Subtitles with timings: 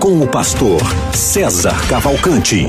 [0.00, 0.80] com o pastor
[1.12, 2.64] César Cavalcante.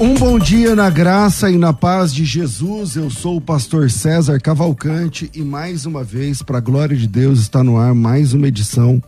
[0.00, 2.96] Um bom dia na graça e na paz de Jesus.
[2.96, 7.38] Eu sou o pastor César Cavalcante e mais uma vez, para a glória de Deus,
[7.38, 9.00] está no ar mais uma edição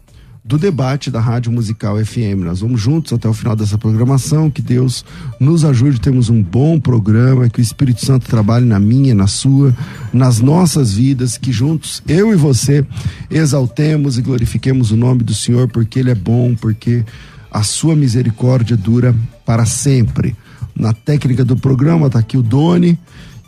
[0.46, 2.44] do debate da Rádio Musical FM.
[2.44, 4.48] Nós vamos juntos até o final dessa programação.
[4.48, 5.04] Que Deus
[5.40, 6.00] nos ajude.
[6.00, 7.48] Temos um bom programa.
[7.48, 9.76] Que o Espírito Santo trabalhe na minha, na sua,
[10.12, 11.36] nas nossas vidas.
[11.36, 12.86] Que juntos, eu e você,
[13.28, 17.04] exaltemos e glorifiquemos o nome do Senhor, porque Ele é bom, porque
[17.50, 19.12] a sua misericórdia dura
[19.44, 20.36] para sempre.
[20.76, 22.96] Na técnica do programa está aqui o Doni.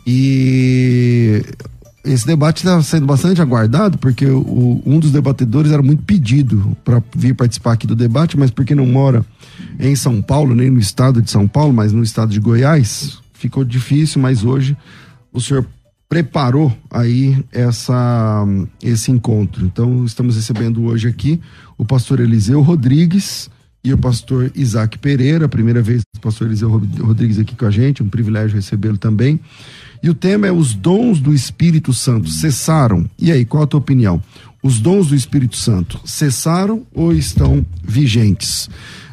[0.05, 1.45] E
[2.11, 7.01] esse debate está sendo bastante aguardado, porque o, um dos debatedores era muito pedido para
[7.15, 9.23] vir participar aqui do debate, mas porque não mora
[9.79, 13.63] em São Paulo, nem no estado de São Paulo, mas no estado de Goiás, ficou
[13.63, 14.75] difícil, mas hoje
[15.31, 15.65] o senhor
[16.09, 18.43] preparou aí essa,
[18.81, 19.63] esse encontro.
[19.63, 21.39] Então, estamos recebendo hoje aqui
[21.77, 23.49] o pastor Eliseu Rodrigues
[23.83, 28.01] e o pastor Isaac Pereira, primeira vez o pastor Eliseu Rodrigues aqui com a gente,
[28.01, 29.39] um privilégio recebê-lo também.
[30.01, 33.09] E o tema é os dons do Espírito Santo cessaram.
[33.17, 34.21] E aí, qual a tua opinião?
[34.63, 38.69] Os dons do Espírito Santo cessaram ou estão vigentes?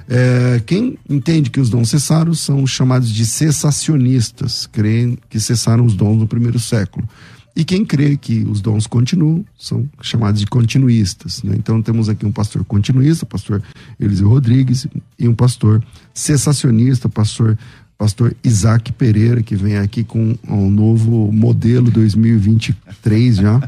[0.09, 5.85] É, quem entende que os dons cessaram são os chamados de cessacionistas, creem que cessaram
[5.85, 7.09] os dons no primeiro século.
[7.57, 11.43] E quem crê que os dons continuam são chamados de continuistas.
[11.43, 11.57] Né?
[11.57, 13.63] Então temos aqui um pastor continuista, pastor
[13.99, 14.87] Eliseu Rodrigues,
[15.19, 15.83] e um pastor
[16.13, 17.59] cessacionista, pastor
[17.99, 23.61] pastor Isaac Pereira, que vem aqui com um novo modelo 2023 já.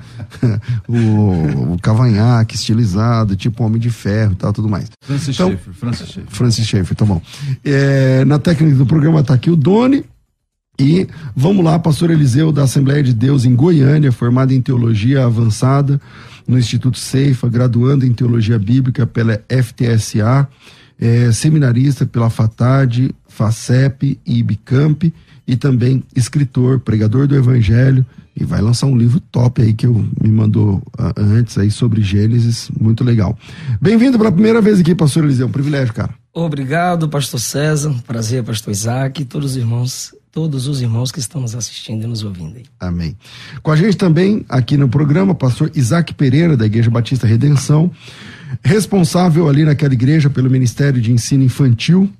[0.86, 4.90] o, o cavanhaque estilizado, tipo Homem de Ferro e tal, tudo mais.
[5.02, 6.34] Francis então, Schaeffer, Francis Schaeffer.
[6.34, 7.22] Francis Schaeffer, tá bom.
[7.64, 10.04] É, na técnica do programa tá aqui o Doni.
[10.80, 16.00] E vamos lá, pastor Eliseu da Assembleia de Deus em Goiânia, formado em teologia avançada
[16.46, 20.48] no Instituto Ceifa, graduando em teologia bíblica pela FTSA
[21.00, 25.12] é, seminarista pela FATAD, FACEP e IBCAMP
[25.46, 28.04] e também escritor, pregador do Evangelho
[28.36, 30.82] e vai lançar um livro top aí que eu me mandou
[31.16, 33.36] antes aí sobre Gênesis, muito legal.
[33.80, 36.14] Bem-vindo pela primeira vez aqui, pastor Eliseu, um privilégio, cara.
[36.32, 41.40] Obrigado, pastor César, prazer, pastor Isaac e todos os irmãos todos os irmãos que estão
[41.40, 42.58] nos assistindo e nos ouvindo.
[42.58, 42.64] Aí.
[42.78, 43.16] Amém.
[43.60, 47.90] Com a gente também aqui no programa, pastor Isaac Pereira, da Igreja Batista Redenção
[48.62, 52.10] responsável ali naquela igreja pelo Ministério de Ensino Infantil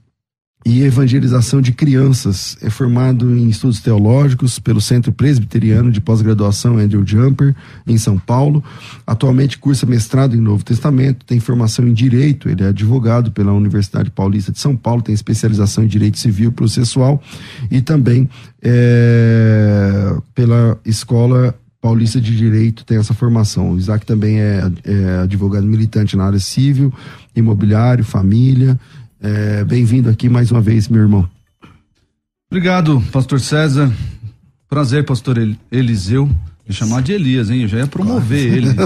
[0.66, 2.56] e Evangelização de Crianças.
[2.60, 7.54] É formado em estudos teológicos pelo Centro Presbiteriano de Pós-Graduação Andrew Jumper,
[7.86, 8.62] em São Paulo.
[9.06, 14.10] Atualmente cursa mestrado em Novo Testamento, tem formação em Direito, ele é advogado pela Universidade
[14.10, 17.22] Paulista de São Paulo, tem especialização em Direito Civil Processual
[17.70, 18.28] e também
[18.62, 23.72] é, pela Escola Paulista de Direito tem essa formação.
[23.72, 26.92] O Isaac também é, é advogado militante na área civil,
[27.34, 28.78] imobiliário, família.
[29.20, 31.28] É, Bem-vindo aqui mais uma vez, meu irmão.
[32.50, 33.92] Obrigado, pastor César.
[34.68, 35.38] Prazer, pastor
[35.70, 36.28] Eliseu.
[36.68, 37.62] Me chamar de Elias, hein?
[37.62, 38.68] Eu já ia promover ele.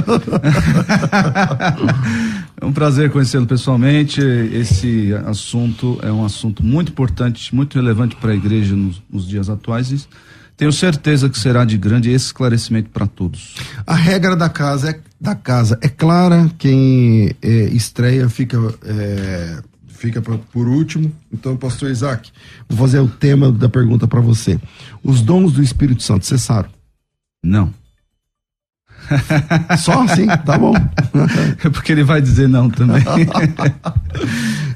[2.61, 4.21] é um prazer conhecê-lo pessoalmente.
[4.21, 9.51] Esse assunto é um assunto muito importante, muito relevante para a igreja nos, nos dias
[9.51, 10.07] atuais.
[10.63, 13.57] Tenho certeza que será de grande esclarecimento para todos.
[13.85, 19.59] A regra da casa é, da casa é clara, quem é, estreia fica, é,
[19.89, 21.13] fica pra, por último.
[21.33, 22.31] Então, pastor Isaac,
[22.69, 24.57] vou fazer o tema da pergunta para você.
[25.03, 26.69] Os dons do Espírito Santo cessaram?
[27.43, 27.75] Não.
[29.81, 30.29] Só assim?
[30.47, 30.75] Tá bom.
[31.65, 33.03] é porque ele vai dizer não também.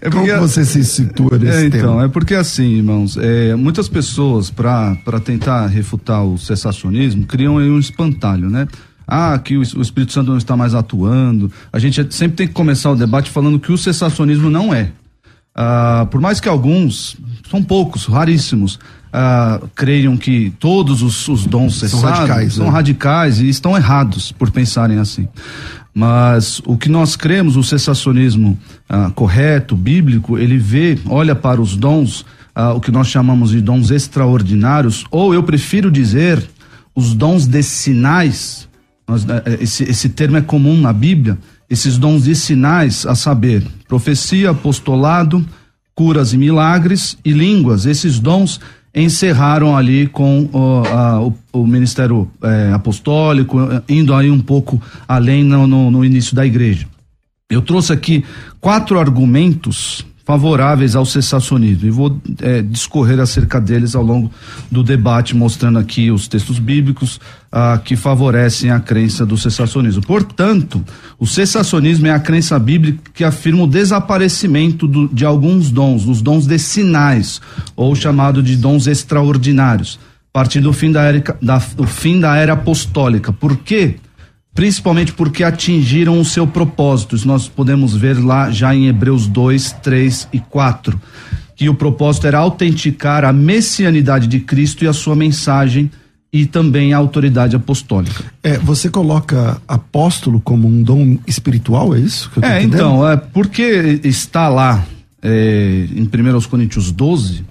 [0.06, 2.04] É porque, Como você se situa nesse é, então, tema?
[2.04, 7.80] É porque assim, irmãos, é, muitas pessoas, para tentar refutar o cessacionismo, criam aí um
[7.80, 8.68] espantalho, né?
[9.04, 11.50] Ah, que o, o Espírito Santo não está mais atuando.
[11.72, 14.92] A gente sempre tem que começar o debate falando que o cessacionismo não é.
[15.52, 17.16] Ah, por mais que alguns,
[17.50, 18.78] são poucos, raríssimos,
[19.12, 22.70] ah, creiam que todos os, os dons cessaram, são radicais, são né?
[22.70, 25.26] radicais e estão errados por pensarem assim.
[25.98, 31.74] Mas o que nós cremos, o cessacionismo ah, correto, bíblico, ele vê, olha para os
[31.74, 32.22] dons
[32.54, 36.46] ah, o que nós chamamos de dons extraordinários, ou eu prefiro dizer
[36.94, 38.68] os dons de sinais.
[39.08, 41.38] Nós, eh, eh, esse, esse termo é comum na Bíblia.
[41.68, 45.42] Esses dons de sinais, a saber, profecia, apostolado,
[45.94, 47.86] curas e milagres e línguas.
[47.86, 48.60] Esses dons
[48.96, 50.48] encerraram ali com
[50.90, 56.34] a, o, o, ministério é, apostólico, indo aí um pouco além no, no, no início
[56.34, 56.86] da igreja.
[57.50, 58.24] Eu trouxe aqui
[58.58, 64.28] quatro argumentos favoráveis ao cessacionismo e vou é, discorrer acerca deles ao longo
[64.68, 67.20] do debate, mostrando aqui os textos bíblicos
[67.52, 70.02] ah, que favorecem a crença do cessacionismo.
[70.02, 70.84] Portanto,
[71.16, 76.20] o cessacionismo é a crença bíblica que afirma o desaparecimento do, de alguns dons, os
[76.20, 77.40] dons de sinais,
[77.76, 79.96] ou chamado de dons extraordinários,
[80.34, 83.32] a partir do fim da era, da, do fim da era apostólica.
[83.32, 83.94] Por quê?
[84.56, 87.14] Principalmente porque atingiram o seu propósito.
[87.14, 90.98] Isso nós podemos ver lá já em Hebreus 2, 3 e 4,
[91.54, 95.90] que o propósito era autenticar a messianidade de Cristo e a sua mensagem
[96.32, 98.24] e também a autoridade apostólica.
[98.42, 102.30] É, você coloca apóstolo como um dom espiritual, é isso?
[102.40, 102.74] é, entendendo?
[102.74, 104.84] então, é porque está lá
[105.22, 107.44] é, em 1 Coríntios 12,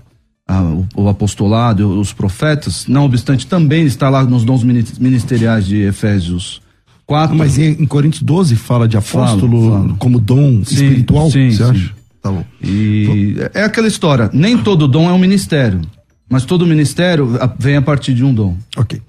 [0.48, 5.78] ah, o, o, apostolado, os profetas, não obstante também está lá nos dons ministeriais de
[5.78, 6.65] Efésios
[7.06, 7.36] 4.
[7.36, 9.96] Mas em, em Coríntios 12 fala de apóstolo fala, fala.
[9.98, 11.70] como dom sim, espiritual, sim, você sim.
[11.70, 11.94] acha?
[12.22, 12.44] Tá bom.
[12.62, 15.82] E é aquela história, nem todo dom é um ministério,
[16.28, 18.58] mas todo ministério vem a partir de um dom.
[18.76, 19.00] Ok.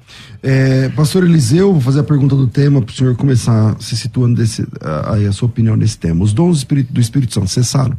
[0.42, 4.36] É, Pastor Eliseu, vou fazer a pergunta do tema para o senhor começar se situando
[4.36, 4.66] desse,
[5.06, 6.22] aí a sua opinião nesse tema.
[6.22, 7.96] Os dons do Espírito, do Espírito Santo cessaram?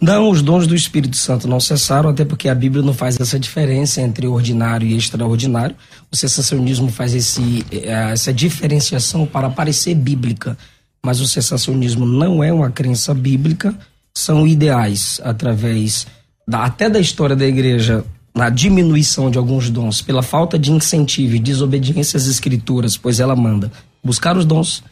[0.00, 3.38] Não, os dons do Espírito Santo não cessaram, até porque a Bíblia não faz essa
[3.38, 5.74] diferença entre ordinário e extraordinário.
[6.10, 10.56] O sensacionismo faz esse, eh, essa diferenciação para parecer bíblica,
[11.04, 13.74] mas o sensacionismo não é uma crença bíblica,
[14.14, 16.06] são ideais através
[16.46, 21.36] da, até da história da igreja na diminuição de alguns dons pela falta de incentivo
[21.36, 23.72] e desobediência às escrituras, pois ela manda
[24.04, 24.84] buscar os dons,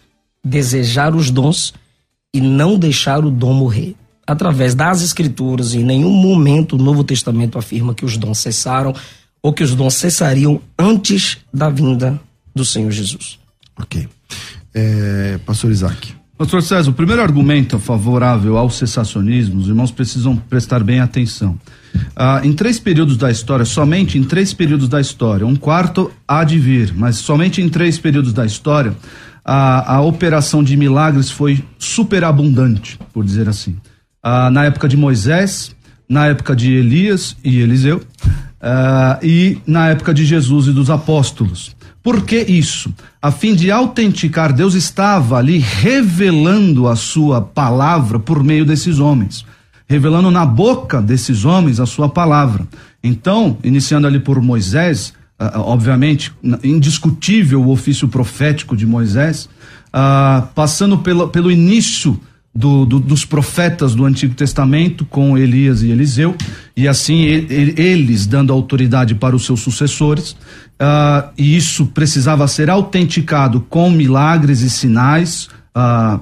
[0.42, 1.74] desejar os dons
[2.34, 3.94] e não deixar o dom morrer
[4.26, 8.94] através das escrituras, em nenhum momento o Novo Testamento afirma que os dons cessaram
[9.42, 12.18] ou que os dons cessariam antes da vinda
[12.54, 13.38] do Senhor Jesus.
[13.78, 14.08] Ok.
[14.72, 16.14] É, Pastor Isaac.
[16.36, 21.58] Pastor César, o primeiro argumento favorável ao cessacionismo, os irmãos precisam prestar bem atenção.
[22.16, 26.42] Ah, em três períodos da história, somente em três períodos da história, um quarto há
[26.42, 28.96] de vir, mas somente em três períodos da história,
[29.44, 33.76] a, a operação de milagres foi superabundante, por dizer assim
[34.24, 35.76] ah, na época de Moisés,
[36.08, 38.00] na época de Elias e Eliseu,
[38.58, 41.76] ah, e na época de Jesus e dos apóstolos.
[42.02, 42.92] Por que isso?
[43.20, 49.44] A fim de autenticar, Deus estava ali revelando a sua palavra por meio desses homens,
[49.86, 52.66] revelando na boca desses homens a sua palavra.
[53.02, 56.32] Então, iniciando ali por Moisés, ah, obviamente,
[56.62, 59.50] indiscutível o ofício profético de Moisés,
[60.54, 62.18] passando pelo, pelo início
[62.54, 66.36] do, do, dos profetas do Antigo Testamento com Elias e Eliseu,
[66.76, 70.32] e assim ele, eles dando autoridade para os seus sucessores,
[70.80, 76.20] uh, e isso precisava ser autenticado com milagres e sinais, uh,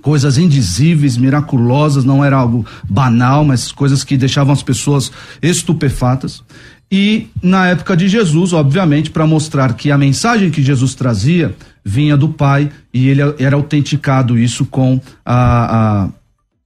[0.00, 6.42] coisas indizíveis, miraculosas, não era algo banal, mas coisas que deixavam as pessoas estupefatas.
[6.90, 12.16] E na época de Jesus, obviamente, para mostrar que a mensagem que Jesus trazia vinha
[12.16, 16.08] do Pai e ele era autenticado isso com a, a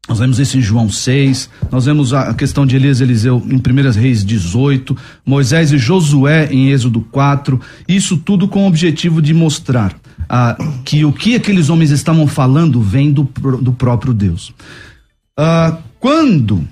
[0.08, 3.56] nós vemos isso em João 6, nós vemos a questão de Elias e Eliseu em
[3.56, 9.34] 1 Reis 18, Moisés e Josué em Êxodo 4, isso tudo com o objetivo de
[9.34, 9.96] mostrar
[10.28, 13.24] ah, que o que aqueles homens estavam falando vem do,
[13.60, 14.54] do próprio Deus.
[15.36, 16.64] Ah, quando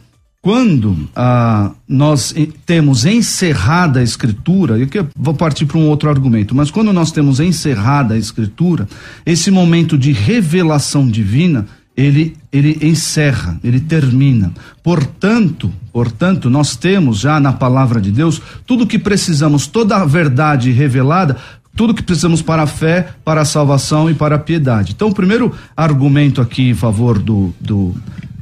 [0.44, 2.34] quando ah, nós
[2.66, 4.86] temos encerrada a escritura, e
[5.16, 8.86] vou partir para um outro argumento, mas quando nós temos encerrada a escritura,
[9.24, 14.52] esse momento de revelação divina, ele, ele encerra, ele termina.
[14.82, 20.04] Portanto, portanto, nós temos já na palavra de Deus tudo o que precisamos, toda a
[20.04, 21.38] verdade revelada,
[21.74, 24.92] tudo que precisamos para a fé, para a salvação e para a piedade.
[24.94, 27.94] Então, o primeiro argumento aqui em favor do, do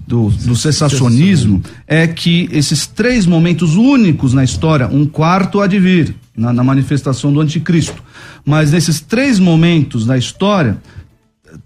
[0.06, 5.78] do, do cessacionismo é que esses três momentos únicos na história, um quarto há de
[5.78, 8.02] vir, na, na manifestação do anticristo,
[8.44, 10.78] mas nesses três momentos da história,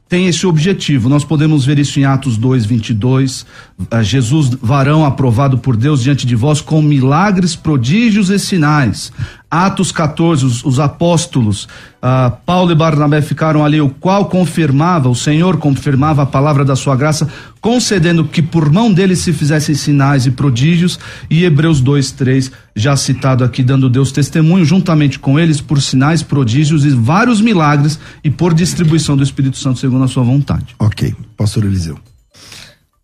[0.09, 1.09] tem esse objetivo.
[1.09, 3.47] Nós podemos ver isso em Atos 2, 22.
[3.79, 9.13] Uh, Jesus, varão aprovado por Deus diante de vós, com milagres, prodígios e sinais.
[9.51, 11.65] Atos 14, os, os apóstolos,
[12.03, 16.75] uh, Paulo e Barnabé ficaram ali, o qual confirmava, o Senhor confirmava a palavra da
[16.75, 17.29] sua graça,
[17.61, 20.99] concedendo que por mão deles se fizessem sinais e prodígios.
[21.31, 26.25] E Hebreus 2, 3, já citado aqui, dando Deus testemunho, juntamente com eles, por sinais,
[26.25, 30.75] prodígios e vários milagres e por distribuição do Espírito Santo segundo a sua vontade.
[30.79, 31.99] Ok, pastor Eliseu.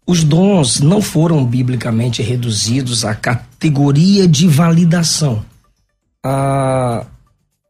[0.04, 5.44] Os dons não foram biblicamente reduzidos à categoria de validação.
[6.24, 7.04] Ah,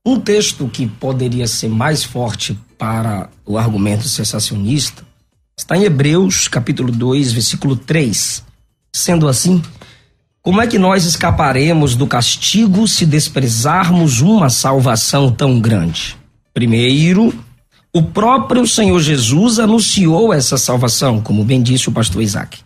[0.05, 5.05] um texto que poderia ser mais forte para o argumento sensacionista
[5.57, 8.43] está em Hebreus, capítulo 2, versículo 3.
[8.95, 9.63] Sendo assim,
[10.43, 16.17] como é que nós escaparemos do castigo se desprezarmos uma salvação tão grande?
[16.53, 17.33] Primeiro,
[17.95, 22.59] o próprio Senhor Jesus anunciou essa salvação, como bem disse o pastor Isaac.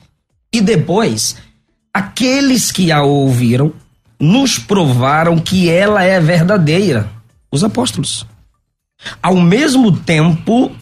[0.52, 1.36] E depois,
[1.92, 3.72] aqueles que a ouviram
[4.18, 7.10] nos provaram que ela é verdadeira,
[7.50, 8.26] os apóstolos.
[9.22, 10.74] Ao mesmo tempo,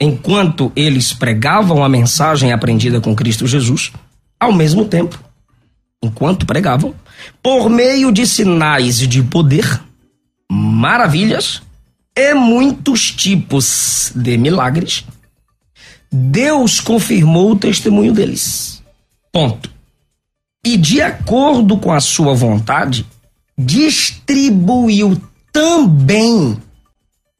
[0.00, 3.92] enquanto eles pregavam a mensagem aprendida com Cristo Jesus,
[4.40, 5.18] ao mesmo tempo,
[6.02, 6.94] enquanto pregavam,
[7.42, 9.80] por meio de sinais de poder,
[10.50, 11.62] maravilhas
[12.16, 15.04] e muitos tipos de milagres,
[16.10, 18.82] Deus confirmou o testemunho deles.
[19.32, 19.77] Ponto.
[20.64, 23.06] E de acordo com a sua vontade,
[23.56, 25.20] distribuiu
[25.52, 26.56] também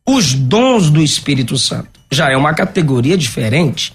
[0.07, 2.01] os dons do Espírito Santo.
[2.11, 3.93] Já é uma categoria diferente.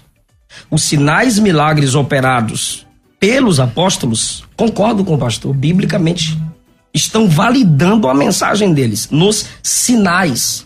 [0.70, 2.86] Os sinais milagres operados
[3.18, 6.38] pelos apóstolos, concordo com o pastor, biblicamente
[6.92, 10.64] estão validando a mensagem deles nos sinais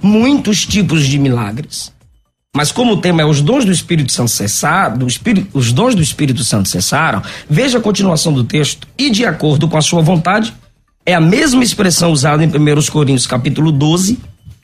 [0.00, 1.92] muitos tipos de milagres.
[2.56, 4.32] Mas como o tema é os dons do Espírito Santo
[5.06, 8.88] Espírito, os dons do Espírito Santo cessaram, veja a continuação do texto.
[8.96, 10.54] E de acordo com a sua vontade,
[11.04, 14.18] é a mesma expressão usada em 1 Coríntios capítulo 12,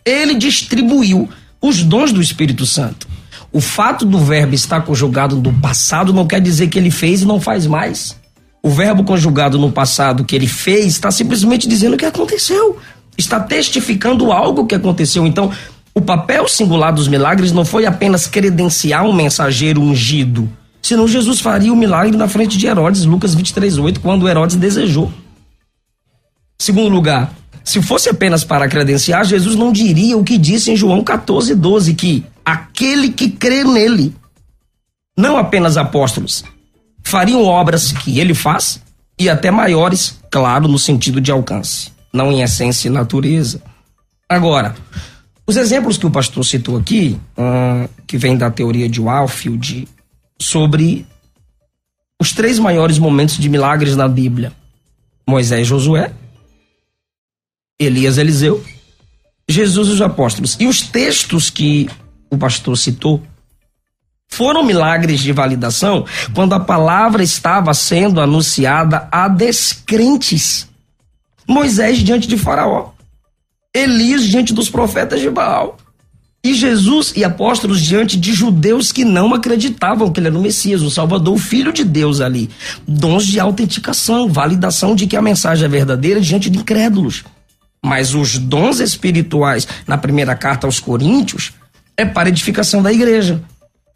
[0.06, 1.28] ele distribuiu
[1.60, 3.06] os dons do Espírito Santo.
[3.52, 7.26] O fato do verbo estar conjugado no passado não quer dizer que ele fez e
[7.26, 8.18] não faz mais.
[8.62, 12.78] O verbo conjugado no passado que ele fez está simplesmente dizendo que aconteceu
[13.16, 15.26] está testificando algo que aconteceu.
[15.26, 15.50] Então,
[15.94, 21.72] o papel singular dos milagres não foi apenas credenciar um mensageiro ungido, senão Jesus faria
[21.72, 25.12] o milagre na frente de Herodes, Lucas 23, 8, quando Herodes desejou.
[26.58, 27.32] Segundo lugar,
[27.64, 31.94] se fosse apenas para credenciar, Jesus não diria o que disse em João 14, 12,
[31.94, 34.14] que aquele que crê nele,
[35.16, 36.44] não apenas apóstolos,
[37.02, 38.80] fariam obras que ele faz
[39.18, 43.62] e até maiores, claro, no sentido de alcance não em essência e natureza.
[44.28, 44.74] Agora,
[45.46, 49.88] os exemplos que o pastor citou aqui, uh, que vem da teoria de Walfield,
[50.40, 51.06] sobre
[52.20, 54.52] os três maiores momentos de milagres na Bíblia:
[55.26, 56.12] Moisés e Josué,
[57.78, 58.64] Elias e Eliseu,
[59.48, 60.56] Jesus e os apóstolos.
[60.60, 61.88] E os textos que
[62.30, 63.22] o pastor citou
[64.28, 70.68] foram milagres de validação quando a palavra estava sendo anunciada a descrentes.
[71.46, 72.92] Moisés diante de Faraó,
[73.74, 75.78] Elias diante dos profetas de Baal,
[76.44, 80.82] e Jesus e apóstolos diante de judeus que não acreditavam que ele era o Messias,
[80.82, 82.50] o Salvador, o Filho de Deus ali.
[82.86, 87.22] Dons de autenticação, validação de que a mensagem é verdadeira diante de incrédulos.
[87.84, 91.52] Mas os dons espirituais na primeira carta aos Coríntios
[91.96, 93.40] é para edificação da igreja.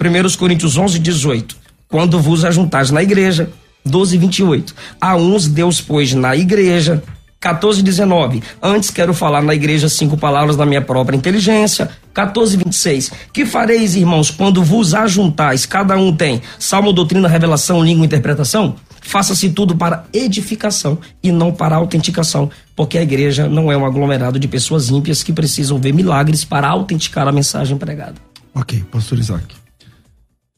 [0.01, 1.57] 1 Coríntios 11, 18.
[1.89, 3.51] Quando vos ajuntais na igreja.
[3.85, 4.75] 12, 28.
[5.01, 7.03] A uns Deus pôs na igreja
[7.47, 8.43] 14, 19.
[8.61, 11.89] Antes quero falar na igreja cinco palavras da minha própria inteligência.
[12.13, 13.13] 14, 26.
[13.33, 15.65] Que fareis, irmãos, quando vos ajuntais?
[15.65, 18.75] Cada um tem salmo, doutrina, revelação, língua interpretação?
[19.01, 24.41] Faça-se tudo para edificação e não para autenticação, porque a igreja não é um aglomerado
[24.41, 28.17] de pessoas ímpias que precisam ver milagres para autenticar a mensagem pregada.
[28.53, 29.55] Ok, pastor Isaac.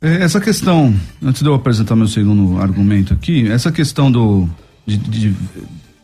[0.01, 4.49] É, essa questão, antes de eu apresentar meu segundo argumento aqui, essa questão do,
[4.87, 5.35] de de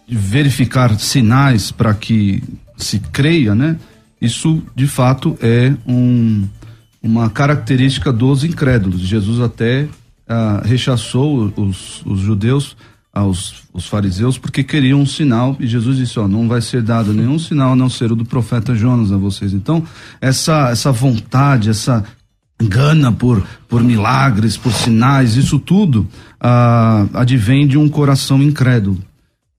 [0.09, 2.43] verificar sinais para que
[2.77, 3.77] se creia, né?
[4.21, 6.45] Isso de fato é um,
[7.03, 9.01] uma característica dos incrédulos.
[9.01, 9.89] Jesus até
[10.29, 12.77] ah, rechaçou os, os judeus,
[13.13, 16.83] ah, os, os, fariseus, porque queriam um sinal e Jesus disse: ó, não vai ser
[16.83, 19.53] dado nenhum sinal a não ser o do profeta Jonas a vocês.
[19.53, 19.85] Então,
[20.21, 22.05] essa, essa vontade, essa
[22.63, 26.07] gana por, por milagres, por sinais, isso tudo
[26.41, 28.99] ah, advém de um coração incrédulo.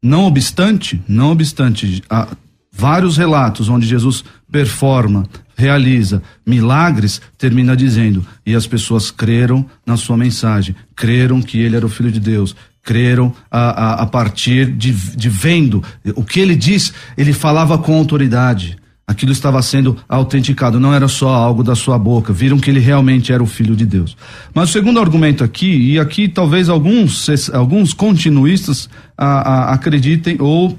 [0.05, 2.27] Não obstante, não obstante, a,
[2.71, 10.15] vários relatos onde Jesus performa, realiza milagres, termina dizendo: e as pessoas creram na sua
[10.15, 14.91] mensagem, creram que ele era o Filho de Deus, creram a, a, a partir de,
[14.91, 15.83] de vendo
[16.15, 18.77] o que ele diz, ele falava com autoridade.
[19.07, 22.33] Aquilo estava sendo autenticado, não era só algo da sua boca.
[22.33, 24.17] Viram que ele realmente era o filho de Deus.
[24.53, 30.77] Mas o segundo argumento aqui, e aqui talvez alguns, alguns continuistas a, a, acreditem ou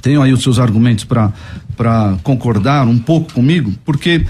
[0.00, 1.32] tenham aí os seus argumentos para
[2.22, 4.24] concordar um pouco comigo, porque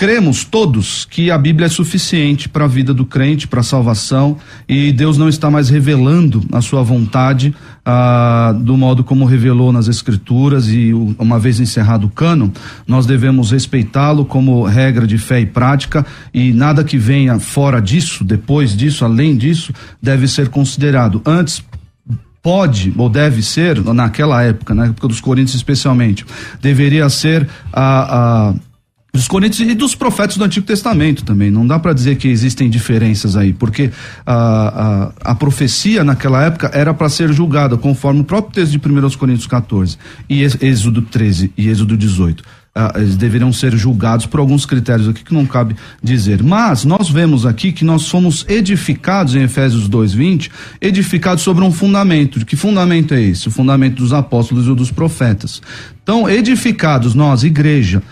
[0.00, 4.38] cremos todos que a Bíblia é suficiente para a vida do crente, para a salvação,
[4.66, 7.54] e Deus não está mais revelando a sua vontade
[7.84, 12.50] ah, do modo como revelou nas Escrituras, e uma vez encerrado o cano,
[12.86, 18.24] nós devemos respeitá-lo como regra de fé e prática, e nada que venha fora disso,
[18.24, 21.20] depois disso, além disso, deve ser considerado.
[21.26, 21.62] Antes,
[22.42, 26.24] pode ou deve ser, naquela época, na época dos Coríntios especialmente,
[26.58, 28.48] deveria ser a.
[28.48, 28.69] a
[29.12, 31.50] dos Coríntios e dos profetas do Antigo Testamento também.
[31.50, 33.90] Não dá para dizer que existem diferenças aí, porque
[34.26, 38.78] a, a, a profecia naquela época era para ser julgada conforme o próprio texto de
[38.78, 39.98] 1 Coríntios 14,
[40.28, 45.24] e Êxodo 13 e Êxodo 18 ah, eles deveriam ser julgados por alguns critérios aqui
[45.24, 46.42] que não cabe dizer.
[46.42, 50.50] Mas nós vemos aqui que nós fomos edificados em Efésios 2:20,
[50.80, 52.38] edificados sobre um fundamento.
[52.38, 53.48] De que fundamento é esse?
[53.48, 55.60] O fundamento dos apóstolos e dos profetas.
[56.10, 58.02] Então, edificados, nós, igreja,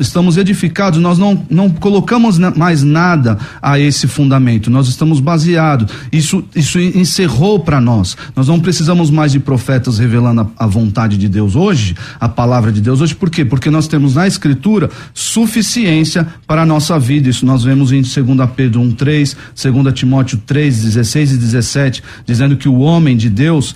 [0.00, 5.94] estamos edificados, nós não, não colocamos mais nada a esse fundamento, nós estamos baseados.
[6.10, 8.16] Isso, isso encerrou para nós.
[8.34, 12.72] Nós não precisamos mais de profetas revelando a, a, vontade de Deus hoje, a palavra
[12.72, 13.44] de Deus hoje, por quê?
[13.44, 17.28] Porque nós temos na Escritura suficiência para a nossa vida.
[17.28, 19.36] Isso nós vemos em 2 Pedro 1,3,
[19.72, 23.72] 2 Timóteo 3, 16 e 17, dizendo que o homem de Deus,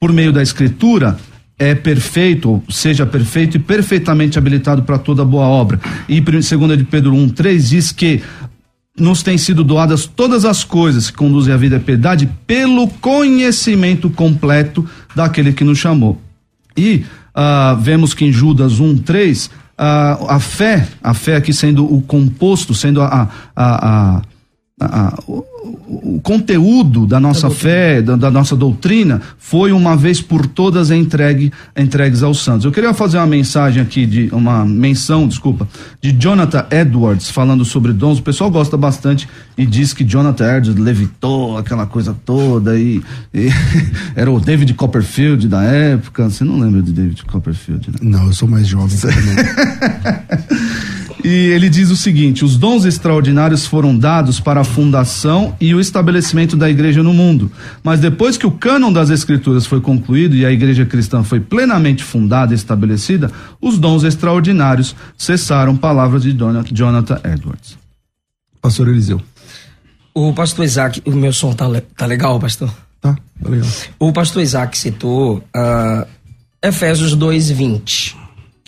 [0.00, 1.18] por meio da Escritura,
[1.62, 5.78] é perfeito, seja perfeito e perfeitamente habilitado para toda boa obra.
[6.08, 8.20] E segunda de Pedro 1, 3 diz que
[8.98, 12.88] nos têm sido doadas todas as coisas que conduzem à vida e à piedade pelo
[12.88, 16.20] conhecimento completo daquele que nos chamou.
[16.76, 17.04] E
[17.36, 19.50] uh, vemos que em Judas 1, 3, uh,
[20.28, 24.22] a fé, a fé aqui sendo o composto, sendo a, a, a,
[24.84, 25.14] a
[25.86, 31.52] o conteúdo da nossa fé, da, da, nossa doutrina, foi uma vez por todas entregue,
[31.76, 32.64] entregues aos santos.
[32.64, 35.68] Eu queria fazer uma mensagem aqui, de uma menção, desculpa,
[36.00, 38.18] de Jonathan Edwards falando sobre dons.
[38.18, 43.02] O pessoal gosta bastante e diz que Jonathan Edwards levitou aquela coisa toda e,
[43.34, 43.48] e
[44.16, 46.30] era o David Copperfield da época.
[46.30, 47.98] Você não lembra de David Copperfield, né?
[48.00, 49.36] Não, eu sou mais jovem também.
[51.24, 55.80] E ele diz o seguinte: os dons extraordinários foram dados para a fundação e o
[55.80, 57.50] estabelecimento da igreja no mundo.
[57.82, 62.02] Mas depois que o cânon das escrituras foi concluído e a igreja cristã foi plenamente
[62.02, 65.76] fundada e estabelecida, os dons extraordinários cessaram.
[65.76, 66.36] Palavras de
[66.72, 67.76] Jonathan Edwards.
[68.60, 69.20] Pastor Eliseu.
[70.14, 72.72] O pastor Isaac, o meu som tá, tá legal, pastor?
[73.00, 73.68] Tá, tá legal.
[73.98, 76.06] O pastor Isaac citou uh,
[76.62, 78.14] Efésios 2:20,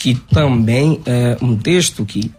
[0.05, 2.31] que também é um texto que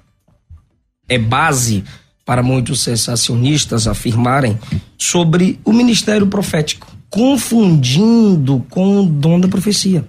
[1.10, 1.84] é base
[2.23, 4.56] para muitos sensacionistas afirmarem
[4.99, 10.08] sobre o ministério profético, confundindo com o dom da profecia.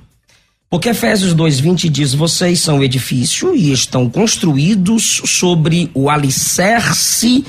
[0.69, 7.43] Porque Efésios 2:20 diz: "Vocês são edifício e estão construídos sobre o alicerce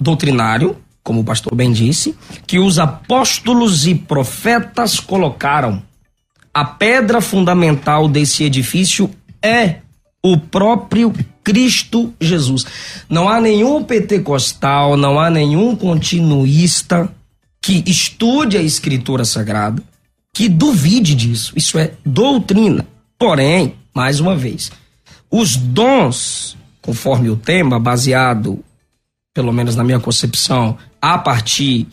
[0.00, 5.82] doutrinário, como o pastor bem disse, que os apóstolos e profetas colocaram.
[6.54, 9.10] A pedra fundamental desse edifício
[9.46, 9.80] é
[10.22, 11.12] o próprio
[11.44, 12.66] Cristo Jesus.
[13.08, 17.08] Não há nenhum pentecostal, não há nenhum continuista
[17.62, 19.82] que estude a Escritura Sagrada
[20.34, 21.52] que duvide disso.
[21.56, 22.86] Isso é doutrina.
[23.18, 24.70] Porém, mais uma vez,
[25.30, 28.62] os dons, conforme o tema, baseado,
[29.32, 31.86] pelo menos na minha concepção, a partir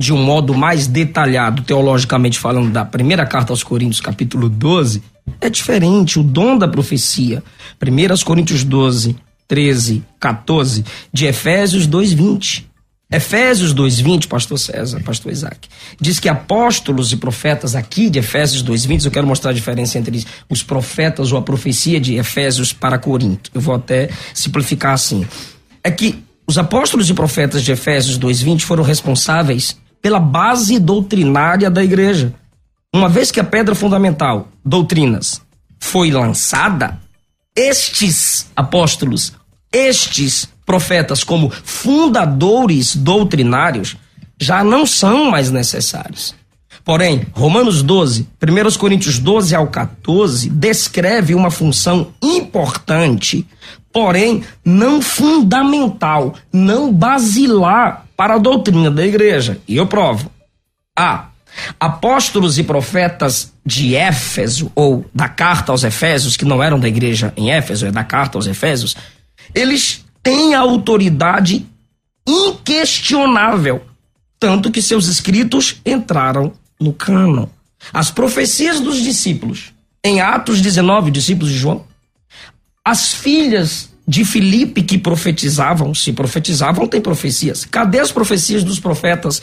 [0.00, 5.02] de um modo mais detalhado, teologicamente falando, da primeira carta aos Coríntios, capítulo 12,
[5.40, 6.18] é diferente.
[6.18, 7.42] O dom da profecia,
[7.80, 9.16] 1 Coríntios 12,
[9.48, 12.66] 13, 14, de Efésios 2, 20.
[13.08, 15.68] Efésios 2:20, pastor César, pastor Isaac,
[16.00, 20.24] diz que apóstolos e profetas aqui de Efésios 2:20, eu quero mostrar a diferença entre
[20.50, 23.48] os profetas ou a profecia de Efésios para Corinto.
[23.54, 25.24] Eu vou até simplificar assim.
[25.84, 31.84] É que os apóstolos e profetas de Efésios 2:20 foram responsáveis pela base doutrinária da
[31.84, 32.34] igreja.
[32.94, 35.40] Uma vez que a pedra fundamental, doutrinas,
[35.78, 37.00] foi lançada,
[37.54, 39.32] estes apóstolos,
[39.72, 43.96] estes profetas, como fundadores doutrinários,
[44.40, 46.34] já não são mais necessários.
[46.84, 53.46] Porém, Romanos 12, 1 Coríntios 12 ao 14, descreve uma função importante,
[53.92, 59.60] porém não fundamental, não basilar para a doutrina da igreja.
[59.66, 60.30] E eu provo.
[60.96, 61.26] A.
[61.78, 67.32] Apóstolos e profetas de Éfeso, ou da carta aos Efésios, que não eram da igreja
[67.36, 68.96] em Éfeso, é da carta aos Efésios,
[69.54, 71.66] eles têm a autoridade
[72.26, 73.82] inquestionável,
[74.38, 77.50] tanto que seus escritos entraram no cano.
[77.92, 79.72] As profecias dos discípulos,
[80.04, 81.84] em Atos 19, discípulos de João,
[82.84, 87.64] as filhas de Filipe que profetizavam, se profetizavam, tem profecias.
[87.64, 89.42] Cadê as profecias dos profetas?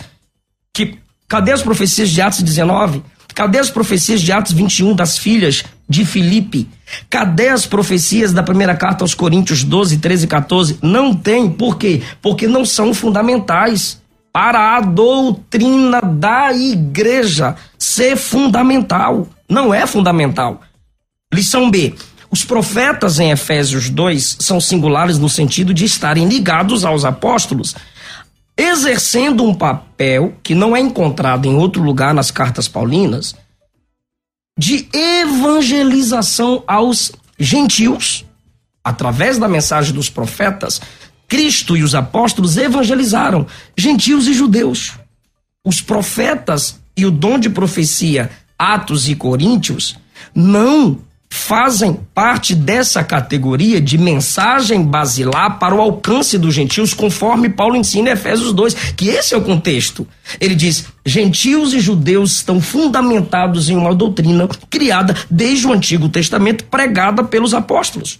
[0.73, 3.03] Que, cadê as profecias de Atos 19?
[3.33, 6.69] Cadê as profecias de Atos 21 das filhas de Filipe?
[7.09, 10.79] Cadê as profecias da primeira carta aos Coríntios 12, 13 e 14?
[10.81, 12.01] Não tem, por quê?
[12.21, 19.27] Porque não são fundamentais para a doutrina da igreja ser fundamental.
[19.49, 20.61] Não é fundamental.
[21.33, 21.93] Lição B.
[22.31, 27.75] Os profetas em Efésios 2 são singulares no sentido de estarem ligados aos apóstolos,
[28.57, 33.35] exercendo um papel que não é encontrado em outro lugar nas cartas paulinas
[34.57, 38.25] de evangelização aos gentios.
[38.83, 40.81] Através da mensagem dos profetas,
[41.27, 44.93] Cristo e os apóstolos evangelizaram gentios e judeus.
[45.65, 49.97] Os profetas e o dom de profecia, Atos e Coríntios,
[50.35, 50.99] não
[51.33, 58.09] fazem parte dessa categoria de mensagem basilar para o alcance dos gentios, conforme Paulo ensina
[58.09, 60.07] em Efésios 2, que esse é o contexto.
[60.39, 66.65] Ele diz: gentios e judeus estão fundamentados em uma doutrina criada desde o Antigo Testamento,
[66.65, 68.19] pregada pelos apóstolos.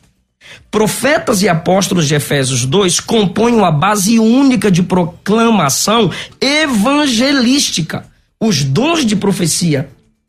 [0.72, 6.10] Profetas e apóstolos de Efésios 2 compõem uma base única de proclamação
[6.42, 8.08] evangelística.
[8.40, 9.88] Os dons de profecia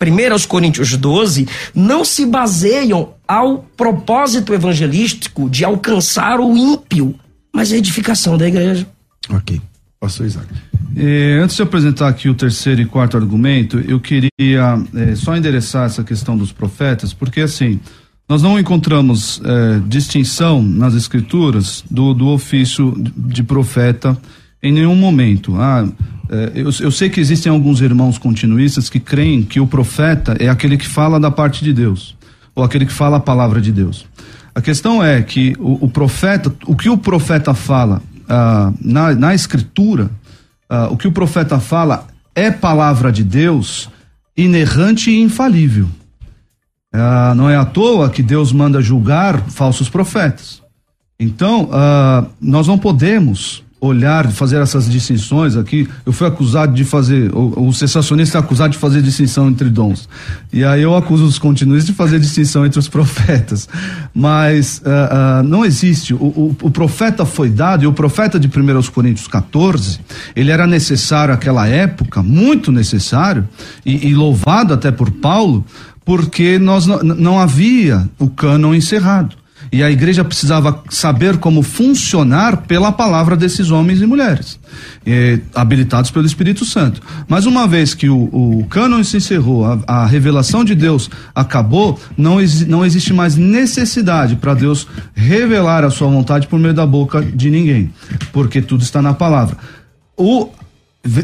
[0.08, 7.14] 1 Coríntios 12, não se baseiam ao propósito evangelístico de alcançar o ímpio,
[7.52, 8.86] mas a edificação da igreja.
[9.30, 9.60] Ok.
[9.98, 10.46] Pastor Isaac.
[10.96, 14.30] É, antes de apresentar aqui o terceiro e quarto argumento, eu queria
[14.94, 17.80] é, só endereçar essa questão dos profetas, porque assim,
[18.28, 24.16] nós não encontramos é, distinção nas escrituras do, do ofício de profeta
[24.62, 25.56] em nenhum momento.
[25.56, 25.86] Ah,
[26.54, 30.76] eu, eu, sei que existem alguns irmãos continuistas que creem que o profeta é aquele
[30.76, 32.16] que fala da parte de Deus,
[32.54, 34.06] ou aquele que fala a palavra de Deus.
[34.54, 39.34] A questão é que o, o profeta, o que o profeta fala ah, na, na
[39.34, 40.10] escritura,
[40.68, 43.88] ah, o que o profeta fala é palavra de Deus
[44.36, 45.88] inerrante e infalível.
[46.92, 50.62] Ah, não é à toa que Deus manda julgar falsos profetas.
[51.18, 55.88] Então, ah, nós não podemos olhar, fazer essas distinções aqui.
[56.04, 60.08] Eu fui acusado de fazer, o, o sensacionista é acusado de fazer distinção entre dons.
[60.52, 63.68] E aí eu acuso os continuistas de fazer distinção entre os profetas.
[64.14, 66.14] Mas uh, uh, não existe.
[66.14, 70.00] O, o, o, profeta foi dado, e o profeta de 1 Coríntios 14,
[70.34, 73.46] ele era necessário naquela época, muito necessário,
[73.84, 75.64] e, e louvado até por Paulo,
[76.04, 79.43] porque nós não, não havia o cânon encerrado.
[79.74, 84.56] E a igreja precisava saber como funcionar pela palavra desses homens e mulheres,
[85.04, 87.02] eh, habilitados pelo Espírito Santo.
[87.26, 88.22] Mas uma vez que o,
[88.60, 92.36] o cânon se encerrou, a, a, revelação de Deus acabou, não,
[92.68, 97.50] não existe mais necessidade para Deus revelar a sua vontade por meio da boca de
[97.50, 97.92] ninguém,
[98.32, 99.56] porque tudo está na palavra.
[100.16, 100.50] O,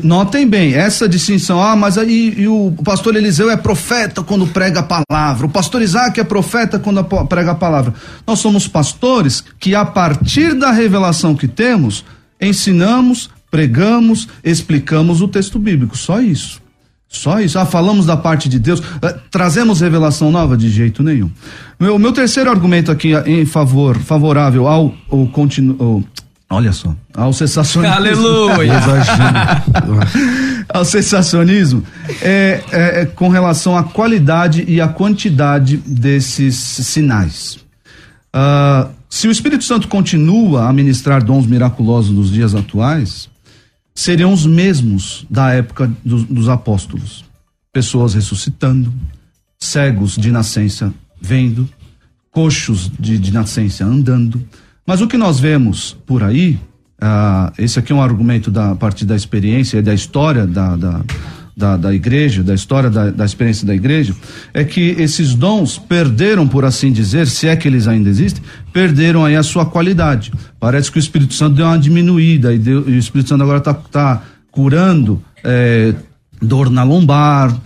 [0.03, 4.81] Notem bem, essa distinção, ah, mas aí e o pastor Eliseu é profeta quando prega
[4.81, 7.95] a palavra, o pastor Isaac é profeta quando prega a palavra.
[8.27, 12.05] Nós somos pastores que, a partir da revelação que temos,
[12.39, 16.61] ensinamos, pregamos, explicamos o texto bíblico, só isso.
[17.09, 17.59] Só isso.
[17.59, 21.29] Ah, falamos da parte de Deus, eh, trazemos revelação nova de jeito nenhum.
[21.81, 26.05] O meu terceiro argumento aqui em favor, favorável ao, ao, continu,
[26.53, 27.95] Olha só, ao sensacionismo.
[27.95, 28.75] Aleluia!
[30.69, 31.85] ao sensacionismo
[32.21, 37.61] é, é, é, com relação à qualidade e à quantidade desses sinais.
[38.35, 43.29] Uh, se o Espírito Santo continua a ministrar dons miraculosos nos dias atuais,
[43.95, 47.25] seriam os mesmos da época dos, dos apóstolos.
[47.73, 48.93] Pessoas ressuscitando,
[49.57, 51.69] cegos de nascença vendo,
[52.33, 54.43] coxos de, de nascença andando,
[54.91, 56.59] mas o que nós vemos por aí,
[57.01, 61.05] ah, esse aqui é um argumento da parte da experiência e da história da, da,
[61.57, 64.17] da, da igreja, da história da, da experiência da igreja,
[64.53, 69.25] é que esses dons perderam, por assim dizer, se é que eles ainda existem, perderam
[69.25, 70.33] aí a sua qualidade.
[70.59, 73.59] Parece que o Espírito Santo deu uma diminuída e, deu, e o Espírito Santo agora
[73.59, 75.23] está tá curando.
[75.45, 75.95] É,
[76.43, 77.57] dor na lombar,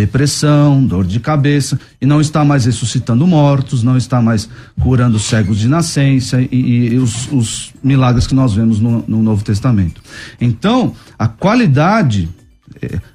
[0.00, 4.48] depressão, dor de cabeça, e não está mais ressuscitando mortos, não está mais
[4.80, 9.42] curando cegos de nascença e, e os, os, milagres que nós vemos no, no Novo
[9.44, 10.02] Testamento.
[10.40, 12.28] Então, a qualidade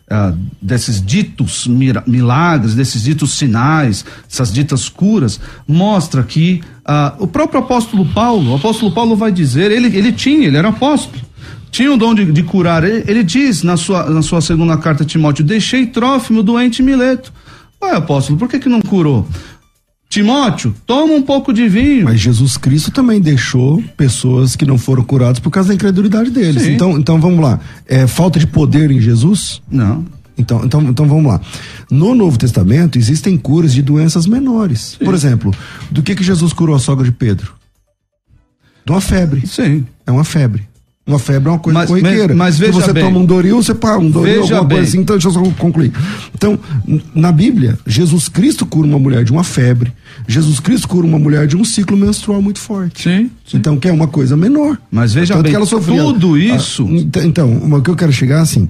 [0.10, 7.62] ah, desses ditos milagres, desses ditos sinais, essas ditas curas, mostra que ah, o próprio
[7.62, 11.24] apóstolo Paulo, o apóstolo Paulo vai dizer, ele, ele tinha, ele era apóstolo
[11.72, 12.84] tinha o dom de, de curar.
[12.84, 17.34] Ele, ele, diz na sua, na sua segunda carta a Timóteo: Deixei Trófimo doente Mileto.
[17.82, 19.28] Ué, apóstolo, por que, que não curou?
[20.10, 22.06] Timóteo, toma um pouco de vinho.
[22.06, 26.66] Mas Jesus Cristo também deixou pessoas que não foram curadas por causa da incredulidade deles.
[26.66, 27.60] Então, então vamos lá.
[27.86, 29.62] É falta de poder em Jesus?
[29.70, 30.06] Não.
[30.38, 31.42] Então, então, então vamos lá.
[31.90, 34.96] No Novo Testamento existem curas de doenças menores.
[34.98, 35.06] Sim.
[35.06, 35.54] Por exemplo,
[35.90, 37.54] do que que Jesus curou a sogra de Pedro?
[38.86, 39.46] De uma febre.
[39.48, 39.86] Sim.
[40.06, 40.68] É uma febre.
[41.08, 42.34] Uma febre é uma coisa mas, corriqueira.
[42.34, 43.04] Mas, mas veja você bem.
[43.04, 44.78] toma um Doril, você pá, um Doril, veja alguma bem.
[44.80, 45.00] coisa assim.
[45.00, 45.92] Então, deixa eu só concluir.
[46.34, 46.58] Então,
[47.14, 49.94] na Bíblia, Jesus Cristo cura uma mulher de uma febre.
[50.28, 53.04] Jesus Cristo cura uma mulher de um ciclo menstrual muito forte.
[53.04, 53.30] Sim.
[53.46, 53.58] sim.
[53.58, 54.80] Então, que é uma coisa menor.
[54.90, 56.88] Mas veja Tanto bem, que ela sofria, tudo ah, isso...
[56.90, 58.68] então, então, o que eu quero chegar assim,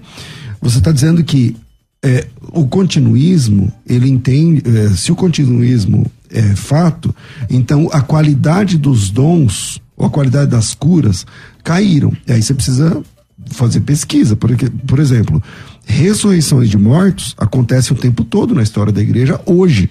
[0.62, 1.56] você está dizendo que
[2.04, 7.16] é, o continuismo, ele entende, é, se o continuismo é fato,
[7.50, 11.26] então a qualidade dos dons ou a qualidade das curas
[11.64, 12.12] caíram.
[12.28, 13.02] E aí você precisa
[13.48, 15.42] fazer pesquisa, porque, por exemplo,
[15.86, 19.90] ressurreições de mortos acontecem o tempo todo na história da igreja hoje.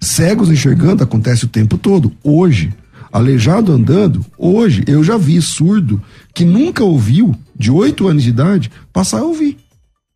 [0.00, 2.72] Cegos enxergando acontece o tempo todo hoje.
[3.12, 6.00] Aleijado andando, hoje eu já vi surdo
[6.34, 9.58] que nunca ouviu, de oito anos de idade, passar a ouvir.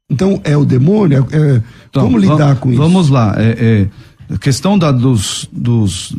[0.08, 1.26] Então é o demônio?
[1.30, 2.80] É, é então, como lidar com isso?
[2.80, 3.34] Vamos lá.
[3.36, 3.88] É, é
[4.28, 6.14] a questão da, dos, dos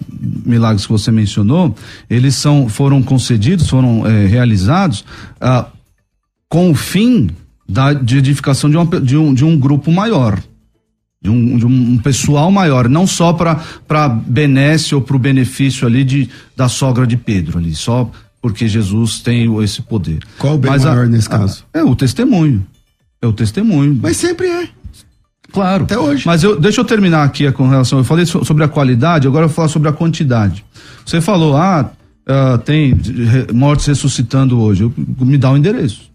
[0.45, 1.75] milagres que você mencionou,
[2.09, 5.03] eles são, foram concedidos, foram é, realizados
[5.39, 5.67] ah,
[6.47, 7.29] com o fim
[7.67, 10.41] da, de edificação de, uma, de, um, de um grupo maior.
[11.19, 16.03] De um, de um pessoal maior, não só para benesse ou para o benefício ali
[16.03, 20.19] de, da sogra de Pedro ali, só porque Jesus tem esse poder.
[20.37, 21.65] Qual o bem Mas maior a, nesse caso?
[21.73, 22.65] A, é o testemunho.
[23.19, 23.99] É o testemunho.
[24.01, 24.69] Mas sempre é.
[25.51, 25.83] Claro.
[25.83, 26.23] Até hoje.
[26.25, 27.99] Mas eu, deixa eu terminar aqui com relação.
[27.99, 30.63] Eu falei sobre a qualidade, agora eu vou falar sobre a quantidade.
[31.05, 31.89] Você falou, ah,
[32.27, 32.93] uh, tem
[33.53, 34.83] mortes ressuscitando hoje.
[34.83, 36.11] Eu, me dá o um endereço.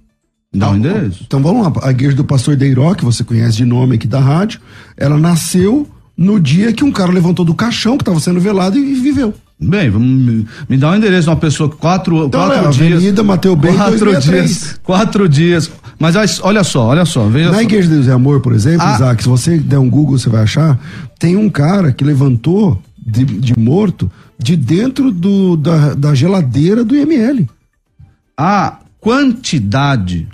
[0.52, 1.22] Me dá o um endereço.
[1.26, 1.72] Então vamos lá.
[1.82, 4.60] A igreja do pastor Deiró, que você conhece de nome aqui da rádio,
[4.96, 8.94] ela nasceu no dia que um cara levantou do caixão que estava sendo velado e
[8.94, 9.34] viveu.
[9.58, 12.92] Bem, vamos, me dá o um endereço de uma pessoa quatro, então, quatro é, dias.
[12.94, 14.80] Avenida Mateu Bem, quatro dias.
[14.82, 15.70] Quatro dias.
[16.02, 17.30] Mas olha só, olha só.
[17.30, 17.62] Na só.
[17.62, 18.96] Igreja de Deus e Amor, por exemplo, ah.
[18.96, 20.76] Isaac, se você der um Google, você vai achar,
[21.16, 26.96] tem um cara que levantou de, de morto de dentro do, da, da geladeira do
[26.96, 27.48] IML.
[28.36, 30.26] A quantidade,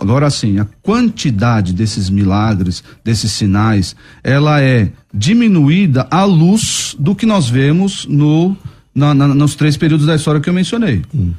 [0.00, 7.26] agora sim, a quantidade desses milagres, desses sinais, ela é diminuída à luz do que
[7.26, 8.56] nós vemos no,
[8.94, 11.02] na, na, nos três períodos da história que eu mencionei.
[11.12, 11.32] Hum.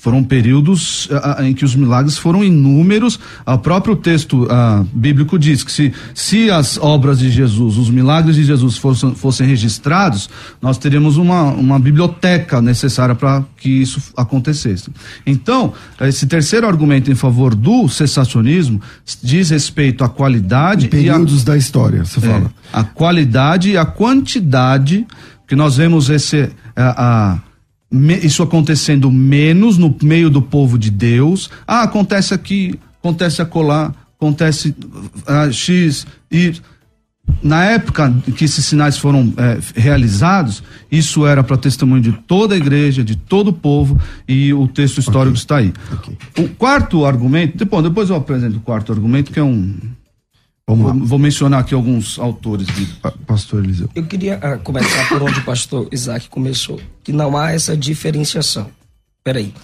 [0.00, 3.18] Foram períodos uh, em que os milagres foram inúmeros.
[3.44, 8.36] O próprio texto uh, bíblico diz que se, se as obras de Jesus, os milagres
[8.36, 10.30] de Jesus fossem, fossem registrados,
[10.62, 14.88] nós teríamos uma, uma biblioteca necessária para que isso acontecesse.
[15.26, 18.80] Então, esse terceiro argumento em favor do cessacionismo
[19.20, 20.86] diz respeito à qualidade.
[20.86, 22.52] Em períodos a, da história, você é, fala.
[22.72, 25.04] A qualidade e a quantidade,
[25.44, 26.50] que nós vemos esse.
[26.76, 27.40] a
[28.22, 31.50] isso acontecendo menos no meio do povo de Deus.
[31.66, 34.74] Ah, acontece aqui, acontece acolá, acontece
[35.26, 36.54] ah, X, e
[37.42, 42.56] na época que esses sinais foram é, realizados, isso era para testemunho de toda a
[42.56, 45.40] igreja, de todo o povo, e o texto histórico okay.
[45.40, 45.72] está aí.
[45.92, 46.44] Okay.
[46.44, 49.74] O quarto argumento, depois, depois eu apresento o quarto argumento, que é um
[50.68, 50.92] Vamos lá.
[50.92, 52.66] Vou mencionar aqui alguns autores.
[52.66, 52.86] De...
[53.26, 53.88] Pastor Eliseu.
[53.94, 58.70] Eu queria uh, começar por onde o pastor Isaac começou, que não há essa diferenciação.
[59.24, 59.54] Peraí.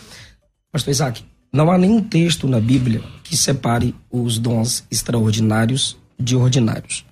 [0.72, 7.04] Pastor Isaac, não há nenhum texto na Bíblia que separe os dons extraordinários de ordinários.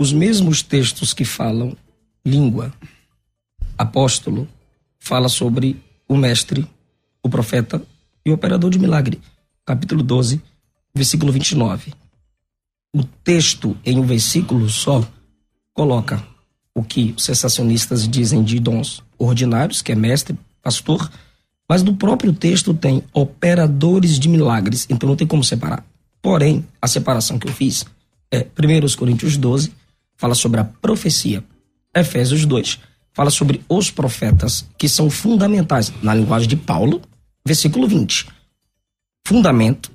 [0.00, 1.76] Os mesmos textos que falam
[2.24, 2.72] língua,
[3.76, 4.48] apóstolo,
[4.98, 6.66] fala sobre o mestre,
[7.22, 7.82] o profeta
[8.24, 9.20] e o operador de milagre.
[9.64, 10.40] Capítulo 12,
[10.94, 11.92] versículo 29
[12.96, 15.06] o texto em um versículo só
[15.74, 16.26] coloca
[16.74, 21.10] o que os sensacionistas dizem de dons ordinários, que é mestre, pastor,
[21.68, 25.84] mas no próprio texto tem operadores de milagres, então não tem como separar.
[26.22, 27.84] Porém, a separação que eu fiz
[28.32, 29.74] é 1 Coríntios 12,
[30.16, 31.44] fala sobre a profecia.
[31.94, 32.78] Efésios 2,
[33.12, 37.02] fala sobre os profetas, que são fundamentais, na linguagem de Paulo,
[37.44, 38.26] versículo 20.
[39.26, 39.92] Fundamento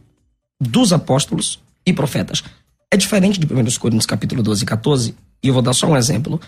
[0.60, 2.44] dos apóstolos e profetas.
[2.92, 5.96] É diferente de 1 Coríntios capítulo 12 e 14, e eu vou dar só um
[5.96, 6.42] exemplo.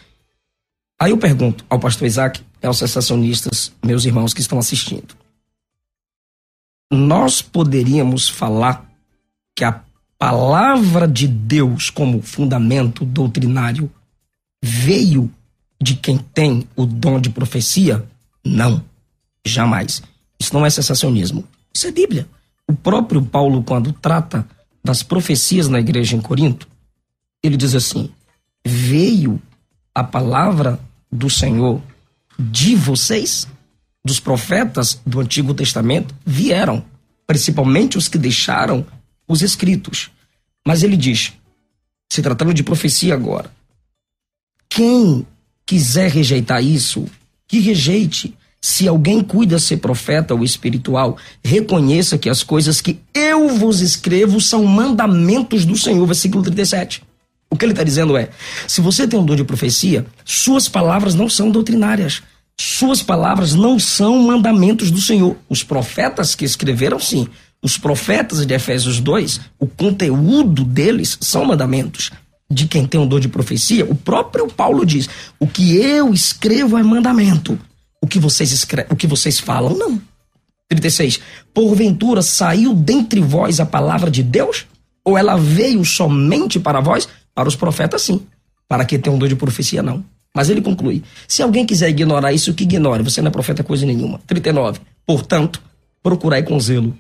[1.00, 5.16] Aí eu pergunto ao pastor Isaac e aos sensacionistas, meus irmãos que estão assistindo.
[6.92, 8.86] Nós poderíamos falar
[9.56, 9.82] que a
[10.20, 13.90] palavra de Deus como fundamento doutrinário
[14.62, 15.32] veio
[15.82, 18.06] de quem tem o dom de profecia?
[18.46, 18.84] Não,
[19.46, 20.04] jamais.
[20.40, 21.48] Isso não é sensacionismo.
[21.74, 22.28] Isso é Bíblia.
[22.68, 24.48] O próprio Paulo, quando trata
[24.84, 26.68] das profecias na igreja em Corinto,
[27.42, 28.12] ele diz assim:
[28.66, 29.42] veio
[29.94, 30.80] a palavra
[31.12, 31.82] do Senhor
[32.38, 33.48] de vocês,
[34.04, 36.84] dos profetas do Antigo Testamento, vieram,
[37.28, 38.86] principalmente os que deixaram
[39.28, 40.12] os escritos.
[40.66, 41.34] Mas ele diz,
[42.12, 43.52] se tratando de profecia agora,
[44.70, 45.26] quem
[45.66, 47.06] quiser rejeitar isso,
[47.48, 48.36] que rejeite.
[48.66, 54.40] Se alguém cuida ser profeta ou espiritual, reconheça que as coisas que eu vos escrevo
[54.40, 56.06] são mandamentos do Senhor.
[56.06, 57.04] Versículo 37.
[57.50, 58.30] O que ele está dizendo é:
[58.66, 62.24] se você tem um dom de profecia, suas palavras não são doutrinárias.
[62.58, 65.36] Suas palavras não são mandamentos do Senhor.
[65.50, 67.28] Os profetas que escreveram, sim.
[67.62, 72.12] Os profetas de Efésios 2, o conteúdo deles são mandamentos.
[72.50, 76.78] De quem tem um dom de profecia, o próprio Paulo diz: o que eu escrevo
[76.78, 77.60] é mandamento.
[78.04, 78.86] O que vocês, escre...
[78.90, 80.02] o que vocês falam, não.
[80.68, 81.22] 36.
[81.54, 84.66] Porventura saiu dentre vós a palavra de Deus?
[85.06, 87.08] Ou ela veio somente para vós?
[87.34, 88.22] Para os profetas, sim.
[88.68, 90.04] Para quem tem um dom de profecia, não.
[90.36, 93.04] Mas ele conclui: se alguém quiser ignorar isso, que ignore.
[93.04, 94.20] Você não é profeta coisa nenhuma.
[94.28, 94.82] 39.
[95.06, 95.62] Portanto,
[96.02, 96.94] procurai com zelo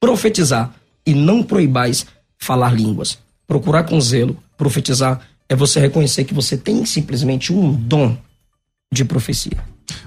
[0.00, 0.74] profetizar
[1.06, 2.06] e não proibais
[2.38, 3.18] falar línguas.
[3.46, 8.16] Procurar com zelo, profetizar, é você reconhecer que você tem simplesmente um dom
[8.92, 9.62] de profecia.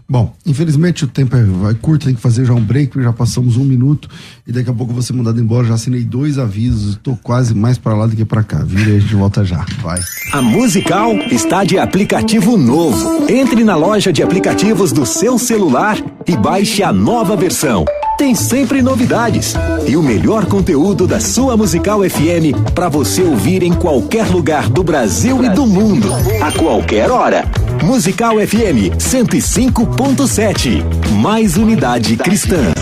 [0.07, 3.57] Bom, infelizmente o tempo é vai curto, tem que fazer já um break, já passamos
[3.57, 4.09] um minuto
[4.45, 5.67] e daqui a pouco ser mandado embora.
[5.67, 8.63] Já assinei dois avisos, estou quase mais para lá do que para cá.
[8.63, 9.65] Vira e a gente volta já.
[9.81, 9.99] Vai.
[10.31, 13.25] A Musical está de aplicativo novo.
[13.29, 17.85] Entre na loja de aplicativos do seu celular e baixe a nova versão.
[18.17, 19.55] Tem sempre novidades
[19.87, 24.83] e o melhor conteúdo da sua Musical FM para você ouvir em qualquer lugar do
[24.83, 26.09] Brasil e do mundo,
[26.41, 27.43] a qualquer hora.
[27.83, 30.83] Musical FM 105.7.
[31.21, 32.73] Mais unidade cristã.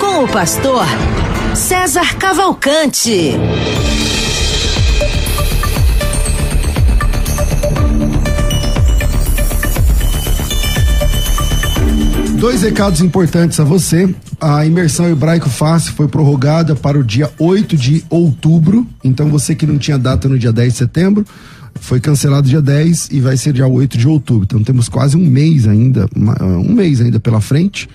[0.00, 0.84] Com o pastor
[1.54, 3.38] César Cavalcante.
[12.44, 14.14] Dois recados importantes a você.
[14.38, 18.86] A imersão hebraico fácil foi prorrogada para o dia 8 de outubro.
[19.02, 21.24] Então você que não tinha data no dia 10 de setembro,
[21.80, 24.44] foi cancelado dia 10 e vai ser dia 8 de outubro.
[24.44, 27.88] Então temos quase um mês ainda, um mês ainda pela frente.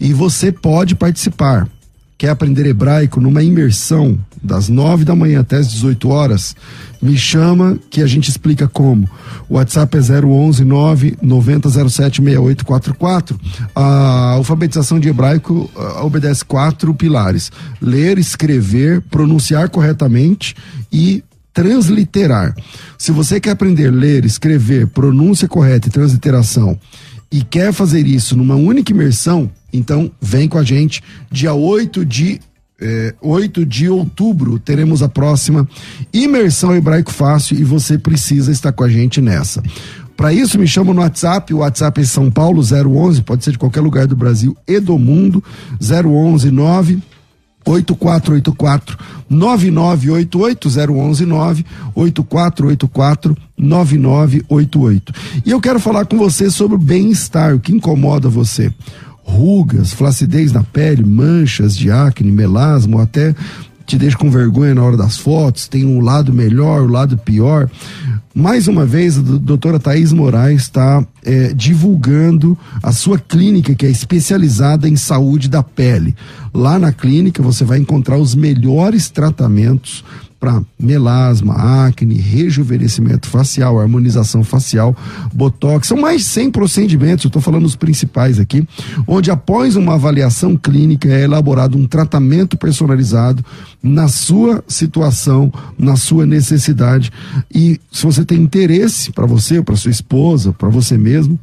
[0.00, 1.68] E você pode participar.
[2.16, 6.56] Quer aprender hebraico numa imersão das 9 da manhã até as 18 horas?
[7.00, 9.08] Me chama que a gente explica como.
[9.48, 13.40] O WhatsApp é 011 9 9007 6844.
[13.74, 20.54] A alfabetização de hebraico uh, obedece quatro pilares: ler, escrever, pronunciar corretamente
[20.92, 22.54] e transliterar.
[22.98, 26.78] Se você quer aprender a ler, escrever, pronúncia correta e transliteração
[27.32, 31.02] e quer fazer isso numa única imersão, então vem com a gente.
[31.30, 32.40] Dia 8 de
[32.80, 35.68] é, 8 de outubro teremos a próxima
[36.12, 39.62] imersão hebraico fácil e você precisa estar com a gente nessa.
[40.16, 41.54] Para isso, me chama no WhatsApp.
[41.54, 44.98] O WhatsApp é São Paulo 011, pode ser de qualquer lugar do Brasil e do
[44.98, 45.42] mundo.
[45.80, 47.02] 011 9
[47.64, 51.64] 8484 9988 011 9
[51.94, 55.12] 8484 9988.
[55.44, 58.72] E eu quero falar com você sobre o bem-estar, o que incomoda você.
[59.30, 63.34] Rugas, flacidez na pele, manchas de acne, melasma, ou até
[63.86, 67.18] te deixa com vergonha na hora das fotos, tem um lado melhor, o um lado
[67.18, 67.68] pior.
[68.32, 73.90] Mais uma vez, a doutora Thaís Moraes está é, divulgando a sua clínica, que é
[73.90, 76.14] especializada em saúde da pele.
[76.54, 80.04] Lá na clínica você vai encontrar os melhores tratamentos
[80.40, 84.96] para melasma, acne, rejuvenescimento facial, harmonização facial,
[85.34, 85.86] botox.
[85.86, 88.66] São mais de 100 procedimentos, eu estou falando os principais aqui,
[89.06, 93.44] onde após uma avaliação clínica é elaborado um tratamento personalizado
[93.82, 97.12] na sua situação, na sua necessidade.
[97.54, 101.38] E se você tem interesse para você, para sua esposa, para você mesmo,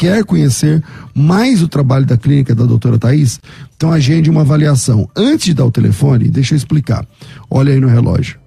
[0.00, 0.82] quer conhecer
[1.14, 3.38] mais o trabalho da clínica da doutora Thais,
[3.76, 5.06] então agende uma avaliação.
[5.14, 7.06] Antes de dar o telefone, deixa eu explicar.
[7.50, 8.40] Olha aí no relógio.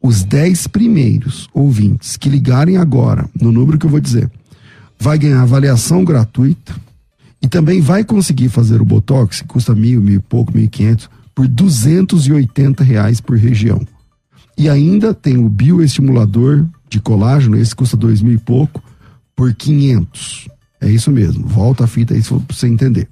[0.00, 4.30] Os 10 primeiros ouvintes que ligarem agora, no número que eu vou dizer,
[4.96, 6.76] vai ganhar avaliação gratuita
[7.42, 10.68] e também vai conseguir fazer o Botox, que custa mil, mil e pouco, mil e
[10.68, 13.84] quinhentos, por 280 reais por região.
[14.56, 18.80] E ainda tem o bioestimulador de colágeno, esse custa dois mil e pouco,
[19.34, 20.48] por 500.
[20.80, 21.46] É isso mesmo.
[21.46, 23.08] Volta a fita aí para você entender.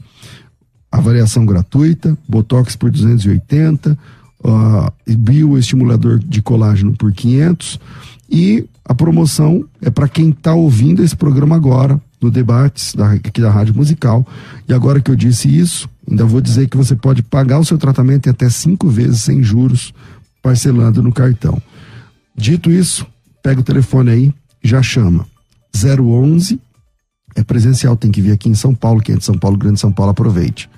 [0.91, 3.99] Avaliação gratuita, botox por 280,
[4.45, 7.81] uh, bioestimulador de colágeno por 500
[8.31, 13.41] e a promoção é para quem está ouvindo esse programa agora no debates da, aqui
[13.41, 14.27] da Rádio Musical.
[14.69, 17.79] E agora que eu disse isso, ainda vou dizer que você pode pagar o seu
[17.79, 19.93] tratamento em até cinco vezes sem juros,
[20.43, 21.61] parcelando no cartão.
[22.37, 23.07] Dito isso,
[23.43, 25.27] pega o telefone aí, já chama.
[25.75, 26.61] 011
[27.37, 29.79] é presencial, tem que vir aqui em São Paulo, quem é de São Paulo, Grande
[29.79, 30.69] São Paulo, aproveite.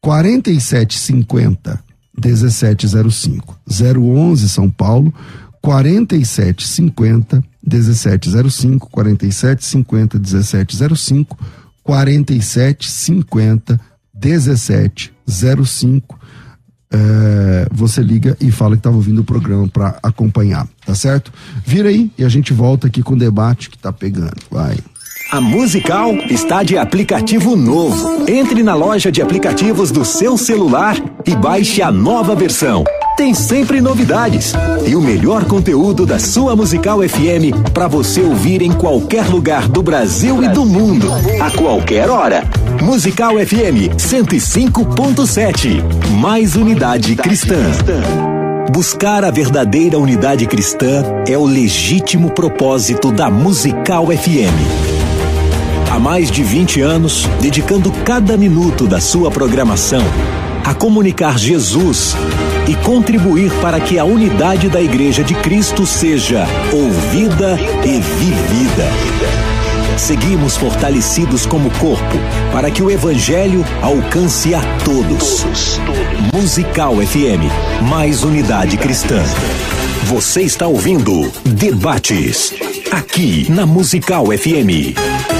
[0.00, 1.78] 4750
[2.16, 3.58] 1705.
[3.68, 5.12] 011 São Paulo,
[5.60, 11.38] 4750 1705, 4750 1705,
[11.82, 13.80] 4750
[14.14, 16.18] 1705.
[16.92, 21.32] É, você liga e fala que estava ouvindo o programa para acompanhar, tá certo?
[21.64, 24.34] Vira aí e a gente volta aqui com o debate que tá pegando.
[24.50, 24.76] Vai.
[25.30, 28.24] A Musical está de aplicativo novo.
[28.28, 32.82] Entre na loja de aplicativos do seu celular e baixe a nova versão.
[33.16, 34.52] Tem sempre novidades
[34.84, 39.84] e o melhor conteúdo da sua Musical FM para você ouvir em qualquer lugar do
[39.84, 41.06] Brasil e do mundo,
[41.40, 42.42] a qualquer hora.
[42.82, 45.80] Musical FM 105.7.
[46.18, 47.70] Mais unidade cristã.
[48.72, 54.99] Buscar a verdadeira unidade cristã é o legítimo propósito da Musical FM
[55.90, 60.02] há mais de 20 anos, dedicando cada minuto da sua programação
[60.64, 62.14] a comunicar Jesus
[62.68, 68.88] e contribuir para que a unidade da Igreja de Cristo seja ouvida e vivida.
[69.98, 72.16] Seguimos fortalecidos como corpo
[72.52, 75.44] para que o Evangelho alcance a todos.
[76.32, 77.50] Musical FM,
[77.88, 79.22] mais unidade cristã.
[80.04, 82.54] Você está ouvindo Debates,
[82.92, 85.39] aqui na Musical FM.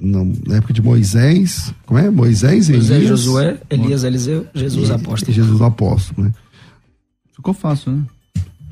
[0.00, 2.10] na época de Moisés, como é?
[2.10, 2.88] Moisés, Elias.
[2.88, 5.32] Moisés, Josué, Elias, Eliseu, Jesus apóstolo.
[5.32, 6.32] Jesus apóstolo, né?
[7.34, 8.02] Ficou fácil, né?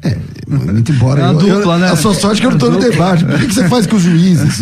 [0.05, 1.23] É, muito embora.
[1.23, 1.91] É a dupla, né?
[1.91, 3.25] A sua sorte é que eu não tô no debate.
[3.25, 4.61] Por que, que você faz com os juízes?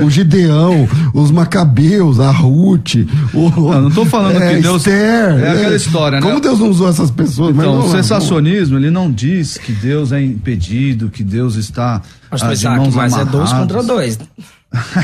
[0.00, 2.94] O, o Gideão, os Macabeus, a Ruth.
[3.32, 4.76] O, não, não tô falando é, que Deus.
[4.76, 6.26] Esther, é aquela história, né?
[6.26, 7.56] Como Deus não usou essas pessoas?
[7.56, 12.00] Então, o sensacionismo, ele não diz que Deus é impedido, que Deus está.
[12.30, 14.16] Mas, ah, de mãos mas é dois contra dois.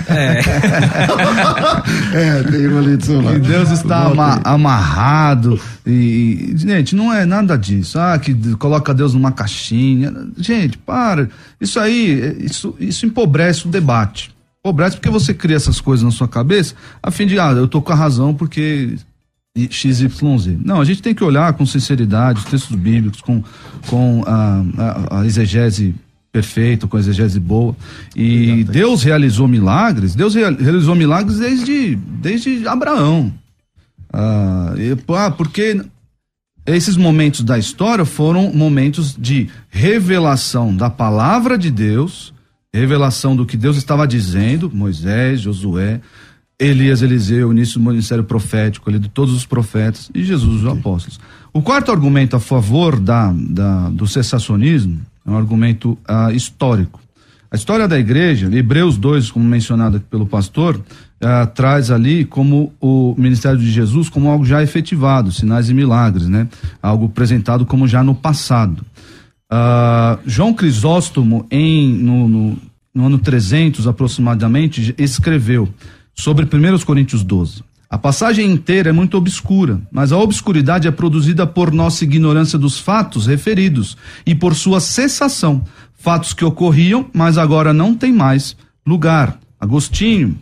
[0.08, 0.40] É.
[2.38, 5.60] é, tem uma ali de Que Deus está ama, amarrado.
[5.86, 7.98] E, gente, não é nada disso.
[7.98, 10.12] Ah, que coloca Deus numa caixinha.
[10.36, 11.28] Gente, para.
[11.60, 14.34] Isso aí, isso, isso empobrece o debate.
[14.60, 17.80] Empobrece porque você cria essas coisas na sua cabeça a fim de, ah, eu tô
[17.80, 18.96] com a razão porque
[19.56, 20.58] XYZ.
[20.64, 23.42] Não, a gente tem que olhar com sinceridade os textos bíblicos, com,
[23.86, 25.94] com a, a, a exegese
[26.32, 27.76] perfeito, com exegese boa.
[28.14, 33.32] E Deus realizou milagres, Deus realizou milagres desde, desde Abraão.
[34.12, 35.82] Ah, e, ah, porque
[36.66, 42.32] esses momentos da história foram momentos de revelação da palavra de Deus,
[42.72, 46.00] revelação do que Deus estava dizendo, Moisés, Josué,
[46.58, 50.66] Elias, Eliseu, o início do ministério profético ali de todos os profetas e Jesus, os
[50.66, 51.18] apóstolos.
[51.52, 57.00] O quarto argumento a favor da, da do cessacionismo é um argumento uh, histórico.
[57.50, 63.14] A história da igreja, Hebreus 2, como mencionado pelo pastor, uh, traz ali como o
[63.18, 66.46] ministério de Jesus como algo já efetivado, sinais e milagres, né?
[66.80, 68.84] Algo apresentado como já no passado.
[69.52, 72.56] Uh, João Crisóstomo, em, no, no,
[72.94, 75.68] no ano 300 aproximadamente, escreveu
[76.14, 77.64] sobre 1 Coríntios 12.
[77.90, 82.78] A passagem inteira é muito obscura, mas a obscuridade é produzida por nossa ignorância dos
[82.78, 85.64] fatos referidos e por sua cessação.
[85.98, 89.40] Fatos que ocorriam, mas agora não tem mais lugar.
[89.58, 90.38] Agostinho,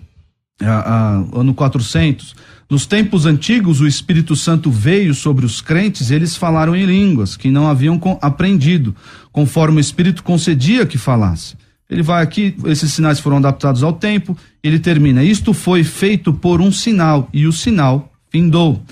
[0.61, 2.37] a, a, ano 400.
[2.69, 7.35] Nos tempos antigos, o Espírito Santo veio sobre os crentes e eles falaram em línguas
[7.35, 8.95] que não haviam aprendido,
[9.33, 11.57] conforme o Espírito concedia que falasse.
[11.91, 15.25] Ele vai aqui, esses sinais foram adaptados ao tempo, ele termina.
[15.25, 18.83] Isto foi feito por um sinal, e o sinal findou.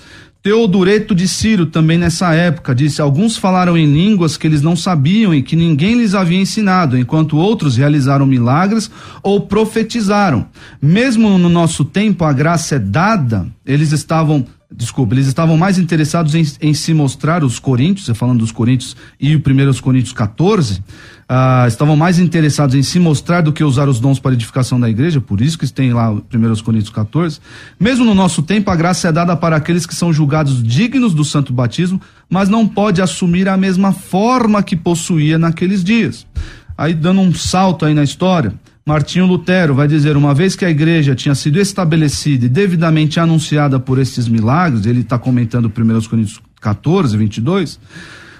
[0.41, 5.35] Teodureto de Ciro, também nessa época, disse: Alguns falaram em línguas que eles não sabiam
[5.35, 8.89] e que ninguém lhes havia ensinado, enquanto outros realizaram milagres
[9.21, 10.47] ou profetizaram.
[10.81, 16.35] Mesmo no nosso tempo, a graça é dada, eles estavam desculpa, eles estavam mais interessados
[16.35, 20.83] em, em se mostrar, os coríntios, falando dos coríntios e o primeiro aos coríntios 14,
[21.27, 24.89] ah, estavam mais interessados em se mostrar do que usar os dons para edificação da
[24.89, 27.39] igreja, por isso que tem lá o primeiro aos coríntios 14.
[27.79, 31.23] Mesmo no nosso tempo, a graça é dada para aqueles que são julgados dignos do
[31.23, 36.27] santo batismo, mas não pode assumir a mesma forma que possuía naqueles dias.
[36.77, 38.53] Aí dando um salto aí na história,
[38.87, 43.77] Martinho Lutero vai dizer: uma vez que a igreja tinha sido estabelecida e devidamente anunciada
[43.77, 47.77] por esses milagres, ele está comentando 1 Coríntios 14, 22,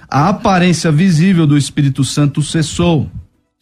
[0.08, 3.10] a aparência visível do Espírito Santo cessou.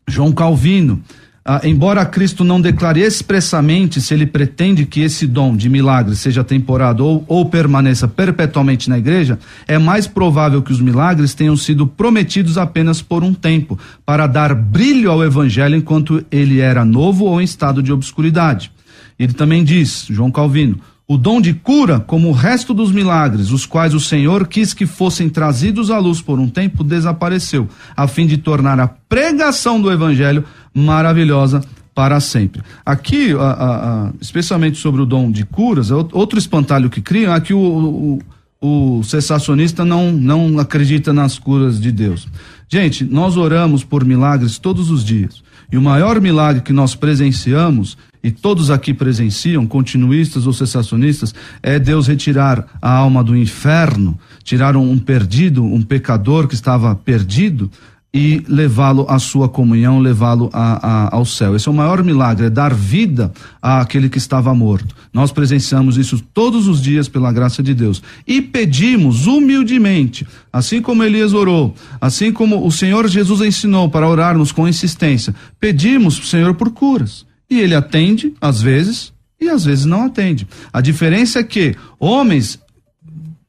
[0.09, 1.03] João Calvino
[1.49, 6.43] ah, embora Cristo não declare expressamente se ele pretende que esse dom de milagre seja
[6.43, 9.39] temporário ou, ou permaneça perpetuamente na igreja,
[9.69, 14.57] é mais provável que os milagres tenham sido prometidos apenas por um tempo, para dar
[14.57, 18.73] brilho ao evangelho enquanto ele era novo ou em estado de obscuridade.
[19.17, 23.65] Ele também diz, João Calvino, o dom de cura, como o resto dos milagres, os
[23.65, 28.27] quais o Senhor quis que fossem trazidos à luz por um tempo, desapareceu, a fim
[28.27, 30.45] de tornar a pregação do Evangelho
[30.77, 31.63] maravilhosa
[31.95, 32.63] para sempre.
[32.85, 37.35] Aqui, a, a, a, especialmente sobre o dom de curas, é outro espantalho que criam
[37.35, 38.19] é que o,
[38.61, 42.29] o, o cessacionista não, não acredita nas curas de Deus.
[42.69, 45.43] Gente, nós oramos por milagres todos os dias.
[45.73, 51.79] E o maior milagre que nós presenciamos e todos aqui presenciam, continuistas ou cessacionistas, é
[51.79, 57.71] Deus retirar a alma do inferno, tirar um, um perdido, um pecador que estava perdido
[58.17, 61.55] e levá-lo à sua comunhão, levá-lo ao céu.
[61.55, 64.97] Esse é o maior milagre, é dar vida àquele que estava morto.
[65.13, 68.03] Nós presenciamos isso todos os dias pela graça de Deus.
[68.27, 74.51] E pedimos humildemente, assim como Elias orou, assim como o Senhor Jesus ensinou para orarmos
[74.51, 77.27] com insistência, pedimos, Senhor, por curas.
[77.51, 80.49] E ele atende, às vezes, e às vezes não atende.
[80.73, 82.59] A diferença é que homens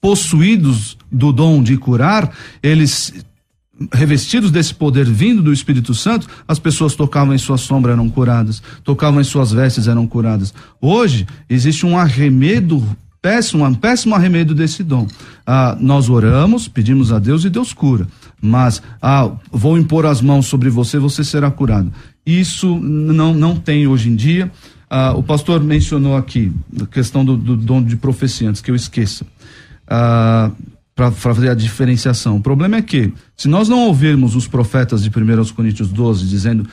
[0.02, 2.30] possuídos do dom de curar,
[2.62, 3.14] eles
[3.94, 8.62] revestidos desse poder vindo do Espírito Santo, as pessoas tocavam em sua sombra eram curadas,
[8.84, 10.54] tocavam em suas vestes eram curadas.
[10.82, 12.84] Hoje existe um arremedo
[13.22, 15.08] péssimo, um péssimo arremedo desse dom.
[15.46, 18.08] Ah, nós oramos, pedimos a Deus e Deus cura.
[18.42, 21.92] Mas ah, vou impor as mãos sobre você, você será curado.
[22.26, 24.52] Isso não, não tem hoje em dia.
[24.90, 26.52] Ah, o pastor mencionou aqui
[26.82, 29.26] a questão do, do dom de profecia, antes que eu esqueça.
[29.88, 30.52] Ah,
[30.98, 32.38] para fazer a diferenciação.
[32.38, 36.68] O problema é que, se nós não ouvirmos os profetas de 1 Coríntios 12 dizendo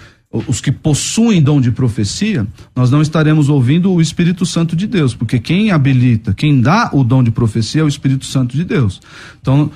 [0.48, 5.14] os que possuem dom de profecia, nós não estaremos ouvindo o Espírito Santo de Deus,
[5.14, 8.98] porque quem habilita, quem dá o dom de profecia é o Espírito Santo de Deus.
[9.42, 9.70] Então,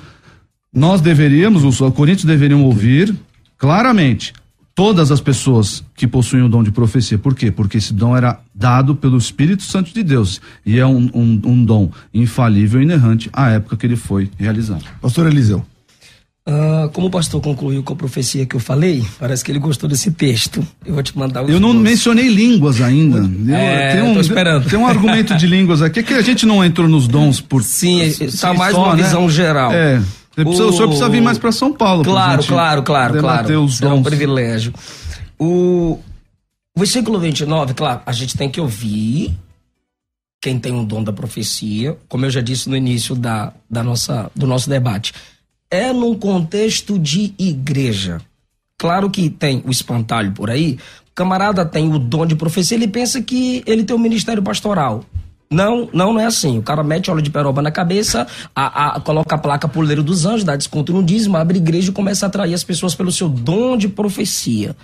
[0.73, 3.15] nós deveríamos, os coríntios deveriam ouvir
[3.55, 4.33] claramente
[4.79, 7.17] todas as pessoas que possuem o dom de profecia.
[7.17, 7.51] Por quê?
[7.51, 11.65] Porque esse dom era dado pelo Espírito Santo de Deus e é um, um, um
[11.65, 14.85] dom infalível e inerrante à época que ele foi realizado.
[15.01, 15.65] Pastor Eliseu.
[16.47, 19.89] Uh, como o pastor concluiu com a profecia que eu falei, parece que ele gostou
[19.89, 20.65] desse texto.
[20.85, 23.29] Eu vou te mandar Eu não mencionei línguas ainda.
[23.53, 24.69] É, tem um, tô esperando.
[24.69, 27.63] Tem um argumento de línguas aqui que a gente não entrou nos dons por.
[27.63, 29.03] Sim, está mais só, uma né?
[29.03, 29.73] visão geral.
[29.73, 30.01] É.
[30.43, 30.69] Precisa, o...
[30.69, 32.03] o senhor precisa vir mais para São Paulo.
[32.03, 33.63] Claro, claro, claro, claro.
[33.63, 33.91] Os dons.
[33.91, 34.73] É um privilégio.
[35.37, 35.99] O...
[36.75, 39.37] versículo 29, claro, a gente tem que ouvir
[40.41, 44.31] quem tem o dom da profecia, como eu já disse no início da, da nossa,
[44.35, 45.13] do nosso debate.
[45.69, 48.21] É num contexto de igreja.
[48.77, 50.79] Claro que tem o espantalho por aí.
[51.11, 55.03] O camarada tem o dom de profecia, ele pensa que ele tem o ministério pastoral.
[55.51, 56.59] Não, não, não é assim.
[56.59, 60.25] O cara mete óleo de peroba na cabeça, a, a, coloca a placa Poleiro dos
[60.25, 63.27] Anjos, dá desconto no dízimo, abre igreja e começa a atrair as pessoas pelo seu
[63.27, 64.75] dom de profecia.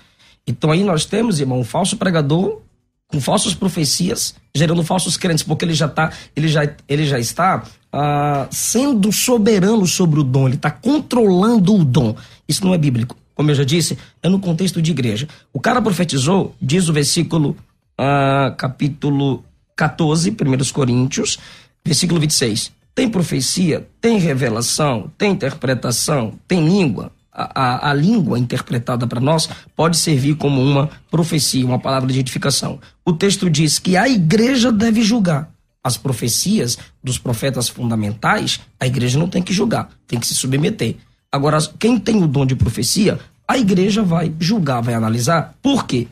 [0.47, 2.61] Então aí nós temos, irmão, um falso pregador
[3.07, 7.63] com falsas profecias, gerando falsos crentes, porque ele já tá, ele já, ele já está
[7.93, 12.15] ah, sendo soberano sobre o dom, ele está controlando o dom.
[12.47, 13.15] Isso não é bíblico.
[13.35, 15.27] Como eu já disse, é no contexto de igreja.
[15.53, 17.55] O cara profetizou, diz o versículo,
[17.97, 19.43] ah, capítulo
[19.75, 21.37] 14, 1 Coríntios,
[21.83, 22.71] versículo 26.
[22.93, 27.11] Tem profecia, tem revelação, tem interpretação, tem língua.
[27.31, 32.19] A, a, a língua interpretada para nós pode servir como uma profecia, uma palavra de
[32.19, 32.79] edificação.
[33.03, 35.51] O texto diz que a igreja deve julgar.
[35.83, 40.95] As profecias dos profetas fundamentais, a igreja não tem que julgar, tem que se submeter.
[41.29, 45.53] Agora, quem tem o dom de profecia, a igreja vai julgar, vai analisar.
[45.61, 46.07] Por quê?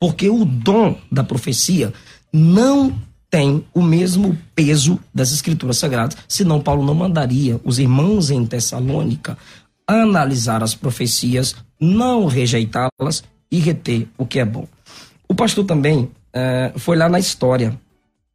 [0.00, 1.92] Porque o dom da profecia
[2.36, 2.94] não
[3.30, 9.38] tem o mesmo peso das escrituras sagradas, senão Paulo não mandaria os irmãos em Tessalônica
[9.86, 14.68] analisar as profecias, não rejeitá-las e reter o que é bom.
[15.26, 17.78] O pastor também eh, foi lá na história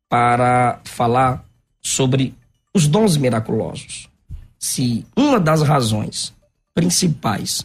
[0.09, 1.45] para falar
[1.79, 2.33] sobre
[2.73, 4.09] os dons miraculosos.
[4.57, 6.33] Se uma das razões
[6.73, 7.63] principais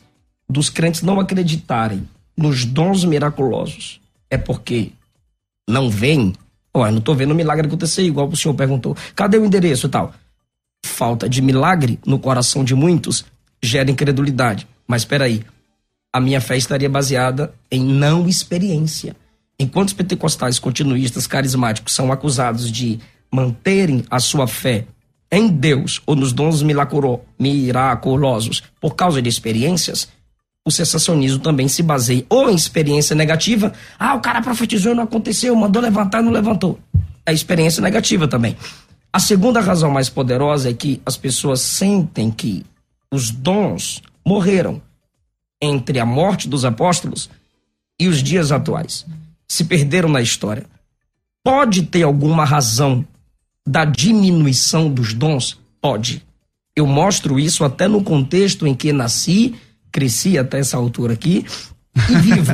[0.48, 2.06] dos crentes não acreditarem
[2.36, 4.92] nos dons miraculosos é porque
[5.68, 6.32] não veem,
[6.72, 10.14] olha, não estou vendo milagre acontecer, igual o senhor perguntou, cadê o endereço e tal?
[10.84, 13.24] Falta de milagre no coração de muitos
[13.62, 14.66] gera incredulidade.
[14.86, 15.42] Mas espera aí,
[16.12, 19.16] a minha fé estaria baseada em não experiência.
[19.58, 23.00] Enquanto os pentecostais continuistas carismáticos são acusados de
[23.30, 24.86] manterem a sua fé
[25.30, 30.08] em Deus ou nos dons miraculosos por causa de experiências,
[30.66, 33.72] o sensacionismo também se baseia ou em experiência negativa.
[33.96, 36.80] Ah, o cara profetizou não aconteceu, mandou levantar não levantou.
[37.24, 38.56] É experiência negativa também.
[39.12, 42.66] A segunda razão mais poderosa é que as pessoas sentem que
[43.14, 44.82] os dons morreram
[45.62, 47.30] entre a morte dos apóstolos
[47.98, 49.06] e os dias atuais.
[49.48, 50.66] Se perderam na história.
[51.44, 53.06] Pode ter alguma razão
[53.64, 55.58] da diminuição dos dons?
[55.80, 56.26] Pode.
[56.74, 59.54] Eu mostro isso até no contexto em que nasci,
[59.96, 61.46] cresci até essa altura aqui
[61.96, 62.52] e vivo.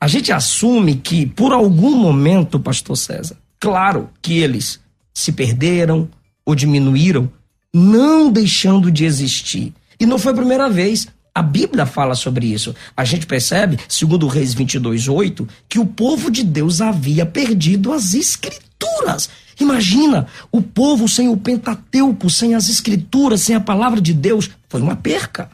[0.00, 4.80] A gente assume que, por algum momento, pastor César, claro que eles
[5.12, 6.08] se perderam
[6.42, 7.30] ou diminuíram,
[7.70, 9.74] não deixando de existir.
[10.00, 11.06] E não foi a primeira vez.
[11.34, 12.74] A Bíblia fala sobre isso.
[12.96, 18.14] A gente percebe, segundo Reis 22, 8, que o povo de Deus havia perdido as
[18.14, 19.28] escrituras.
[19.60, 24.80] Imagina, o povo sem o Pentateuco, sem as escrituras, sem a palavra de Deus, foi
[24.80, 25.50] uma perca.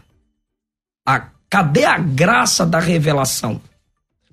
[1.06, 3.60] A, cadê a graça da revelação?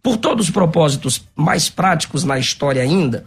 [0.02, 3.24] Por todos os propósitos mais práticos na história ainda,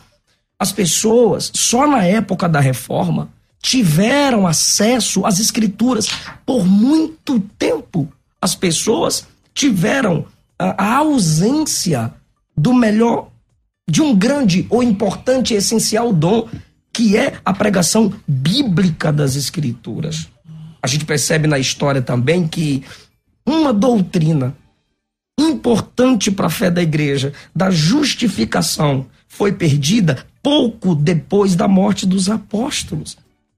[0.59, 3.31] as pessoas, só na época da reforma,
[3.61, 6.09] tiveram acesso às escrituras
[6.45, 8.13] por muito tempo.
[8.41, 10.27] As pessoas tiveram
[10.59, 12.13] a, a ausência
[12.57, 13.29] do melhor,
[13.89, 16.49] de um grande ou importante e essencial dom,
[16.93, 20.29] que é a pregação bíblica das escrituras.
[20.83, 22.85] A gente percebe na história também que
[23.47, 24.57] uma doutrina
[25.39, 32.29] importante para a fé da igreja, da justificação, foi perdida pouco depois da morte dos
[32.29, 33.17] apóstolos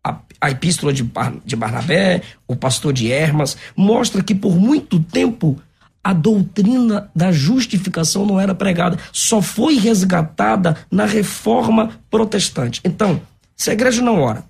[0.09, 1.09] a, a epístola de,
[1.45, 5.61] de Barnabé, o pastor de Hermas, mostra que por muito tempo
[6.03, 12.81] a doutrina da justificação não era pregada, só foi resgatada na reforma protestante.
[12.85, 13.21] Então,
[13.57, 14.45] se a igreja não ora,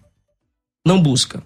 [0.87, 1.43] não busca,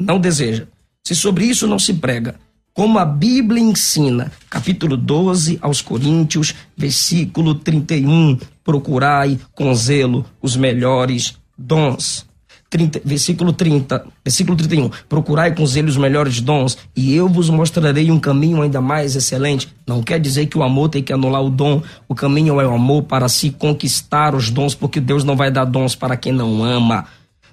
[0.00, 0.66] não deseja,
[1.06, 2.34] se sobre isso não se prega,
[2.76, 11.38] como a Bíblia ensina, capítulo 12 aos Coríntios, versículo 31, procurai com zelo os melhores
[11.56, 12.26] dons.
[12.68, 14.90] 30, versículo 30, versículo 31.
[15.08, 19.74] Procurai com zelo os melhores dons, e eu vos mostrarei um caminho ainda mais excelente.
[19.86, 21.82] Não quer dizer que o amor tem que anular o dom.
[22.06, 25.64] O caminho é o amor para se conquistar os dons, porque Deus não vai dar
[25.64, 27.06] dons para quem não ama.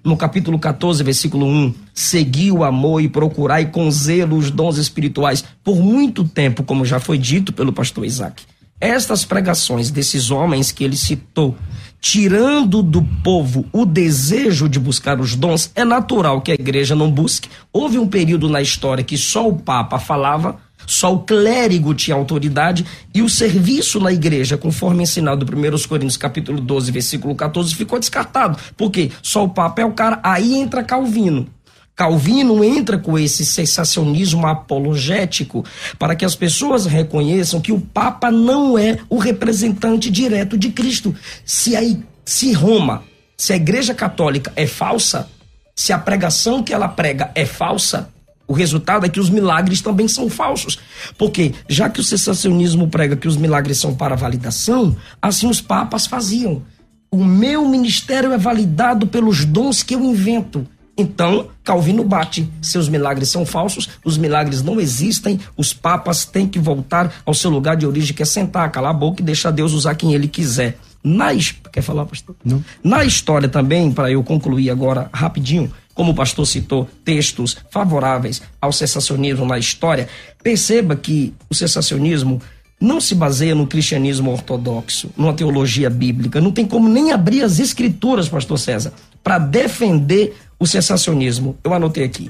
[0.04, 5.46] No capítulo 14, versículo 1, segui o amor e procurai com zelo os dons espirituais
[5.64, 8.44] por muito tempo, como já foi dito pelo pastor Isaac.
[8.82, 11.56] Estas pregações desses homens que ele citou
[12.04, 17.10] tirando do povo o desejo de buscar os dons, é natural que a igreja não
[17.10, 17.48] busque.
[17.72, 22.86] Houve um período na história que só o Papa falava, só o clérigo tinha autoridade
[23.14, 28.00] e o serviço na igreja, conforme ensinado em 1 Coríntios capítulo 12, versículo 14, ficou
[28.00, 28.58] descartado.
[28.76, 31.48] Porque só o Papa é o cara, aí entra Calvino.
[31.96, 35.64] Calvino entra com esse sensacionismo apologético
[36.00, 41.16] para que as pessoas reconheçam que o Papa não é o representante direto de Cristo.
[41.46, 41.82] Se, a,
[42.26, 43.04] se Roma,
[43.38, 45.30] se a Igreja Católica é falsa,
[45.76, 48.10] se a pregação que ela prega é falsa,
[48.48, 50.78] o resultado é que os milagres também são falsos.
[51.18, 56.06] Porque, já que o sensacionismo prega que os milagres são para validação, assim os papas
[56.06, 56.62] faziam.
[57.10, 60.68] O meu ministério é validado pelos dons que eu invento.
[60.98, 62.48] Então, Calvino bate.
[62.62, 67.50] Seus milagres são falsos, os milagres não existem, os papas têm que voltar ao seu
[67.50, 70.28] lugar de origem, que é sentar, calar a boca e deixar Deus usar quem ele
[70.28, 70.78] quiser.
[71.04, 71.28] Na,
[71.72, 72.36] quer falar, pastor?
[72.46, 72.64] Não.
[72.84, 78.72] Na história também, para eu concluir agora rapidinho, como o pastor citou, textos favoráveis ao
[78.72, 80.08] sensacionismo na história,
[80.42, 82.42] perceba que o sensacionismo
[82.80, 86.42] não se baseia no cristianismo ortodoxo, numa teologia bíblica.
[86.42, 91.58] Não tem como nem abrir as escrituras, pastor César, para defender o sensacionismo.
[91.64, 92.30] Eu anotei aqui.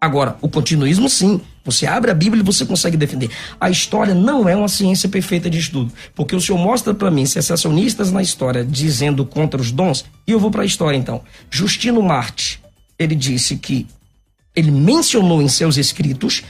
[0.00, 1.40] Agora, o continuismo, sim.
[1.64, 3.30] Você abre a Bíblia e você consegue defender.
[3.60, 5.92] A história não é uma ciência perfeita de estudo.
[6.14, 10.40] Porque o senhor mostra para mim sensacionistas na história dizendo contra os dons, e eu
[10.40, 11.22] vou para a história então.
[11.50, 12.61] Justino Marte,
[13.02, 13.86] ele disse que
[14.54, 16.42] ele mencionou em seus escritos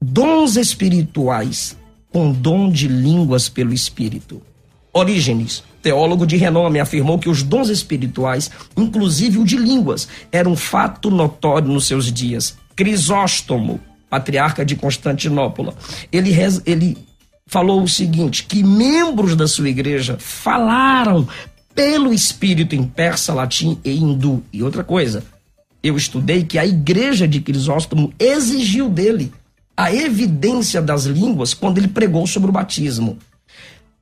[0.00, 1.76] dons espirituais
[2.12, 4.42] com dom de línguas pelo Espírito.
[4.92, 10.54] Orígenes, teólogo de renome, afirmou que os dons espirituais, inclusive o de línguas, era um
[10.54, 12.56] fato notório nos seus dias.
[12.76, 15.74] Crisóstomo, patriarca de Constantinopla,
[16.12, 16.32] ele,
[16.64, 16.96] ele
[17.46, 21.26] falou o seguinte: que membros da sua igreja falaram
[21.74, 24.42] pelo Espírito em persa, latim e hindu.
[24.52, 25.24] E outra coisa,
[25.82, 29.32] eu estudei que a igreja de Crisóstomo exigiu dele
[29.76, 33.18] a evidência das línguas quando ele pregou sobre o batismo.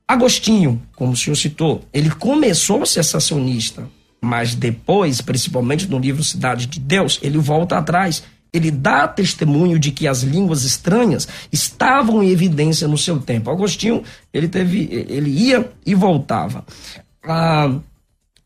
[0.07, 3.89] Agostinho, como o senhor citou, ele começou sensacionista,
[4.21, 8.23] mas depois, principalmente no livro Cidade de Deus, ele volta atrás.
[8.53, 13.49] Ele dá testemunho de que as línguas estranhas estavam em evidência no seu tempo.
[13.49, 16.63] Agostinho, ele teve, ele ia e voltava.
[17.23, 17.71] Ah,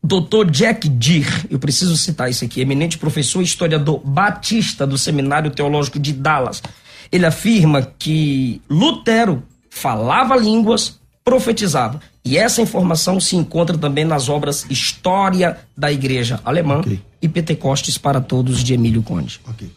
[0.02, 0.50] Dr.
[0.50, 5.98] Jack Deere, eu preciso citar isso aqui, eminente professor e historiador batista do Seminário Teológico
[5.98, 6.62] de Dallas.
[7.10, 12.00] Ele afirma que Lutero falava línguas, profetizava.
[12.24, 17.00] E essa informação se encontra também nas obras História da Igreja Alemã okay.
[17.22, 19.40] e Pentecostes para Todos de Emílio Conde.
[19.48, 19.68] Ok.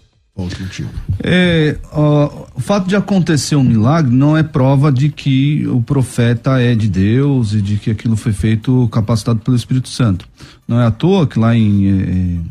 [1.24, 6.60] É, ó, o fato de acontecer um milagre não é prova de que o profeta
[6.60, 10.28] é de Deus e de que aquilo foi feito capacitado pelo Espírito Santo.
[10.68, 12.42] Não é à toa que lá em,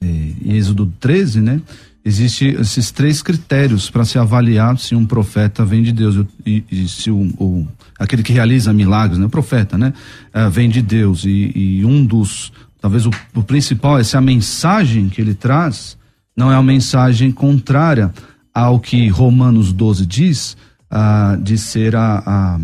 [0.00, 0.06] é, é,
[0.44, 1.60] em Êxodo 13, né?
[2.04, 6.88] Existem esses três critérios para se avaliar se um profeta vem de Deus e, e
[6.88, 7.68] se o, o,
[7.98, 9.92] aquele que realiza milagres, né, o profeta, né,
[10.34, 14.22] uh, vem de Deus e, e um dos, talvez o, o, principal é se a
[14.22, 15.97] mensagem que ele traz
[16.38, 18.14] não é uma mensagem contrária
[18.54, 20.56] ao que Romanos 12 diz,
[20.92, 22.60] uh, de ser a, a,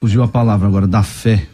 [0.00, 1.46] fugiu a palavra agora da fé.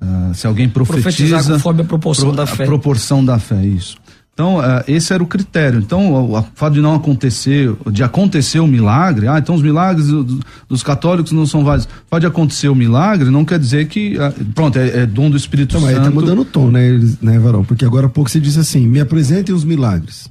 [0.00, 2.64] Uh, se alguém profetiza conforme a proporção pro, da fé.
[2.64, 3.98] A proporção da fé, isso.
[4.34, 5.78] Então, uh, esse era o critério.
[5.78, 10.40] Então, o, fato de não acontecer, de acontecer o milagre, ah, então os milagres do,
[10.66, 11.88] dos católicos não são válidos.
[12.08, 15.76] Pode acontecer o milagre, não quer dizer que, uh, pronto, é, é, dom do Espírito
[15.76, 15.98] então, Santo.
[15.98, 17.62] Aí tá mudando o tom, né, né, Varão?
[17.62, 20.28] Porque agora há pouco você disse assim, me apresentem os milagres.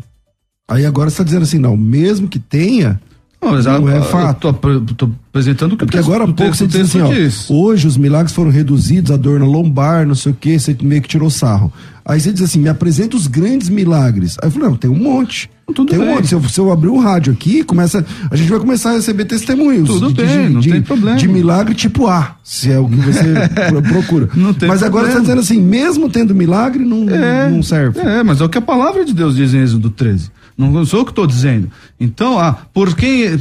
[0.67, 2.99] Aí agora você está dizendo assim, não, mesmo que tenha,
[3.41, 4.49] não, mas não é fato.
[4.49, 7.01] Estou apresentando o que Porque agora há pouco você disse assim,
[7.49, 10.77] ó, hoje os milagres foram reduzidos, a dor na lombar, não sei o que, você
[10.81, 11.73] meio que tirou sarro.
[12.05, 14.37] Aí você diz assim, me apresenta os grandes milagres.
[14.41, 15.49] Aí eu falei, não, tem um monte.
[15.73, 16.07] Tudo tem bem.
[16.07, 16.27] um monte.
[16.27, 19.25] Se eu, se eu abrir o rádio aqui, começa, a gente vai começar a receber
[19.25, 19.87] testemunhos.
[19.87, 21.17] Tudo de, bem, de, não de, tem problema.
[21.17, 23.33] De milagre tipo A, se é o que você
[23.87, 24.29] procura.
[24.35, 27.99] Não tem mas agora você está dizendo assim, mesmo tendo milagre, não, é, não serve.
[27.99, 30.31] É, mas é o que a palavra de Deus diz em Êxodo 13.
[30.69, 31.69] Não sou eu que estou dizendo.
[31.99, 33.37] Então, ah, por quem,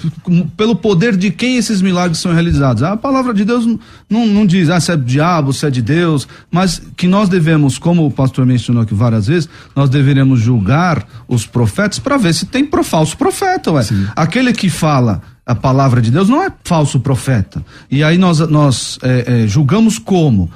[0.57, 2.83] pelo poder de quem esses milagres são realizados?
[2.83, 3.67] A palavra de Deus
[4.09, 7.29] não, não diz, ah, se é do diabo, se é de Deus, mas que nós
[7.29, 12.35] devemos, como o pastor mencionou aqui várias vezes, nós deveremos julgar os profetas para ver
[12.35, 13.83] se tem pro, falso profeta, ué.
[13.83, 14.07] Sim.
[14.17, 17.65] Aquele que fala a palavra de Deus não é falso profeta.
[17.91, 20.51] E aí nós, nós é, é, julgamos como?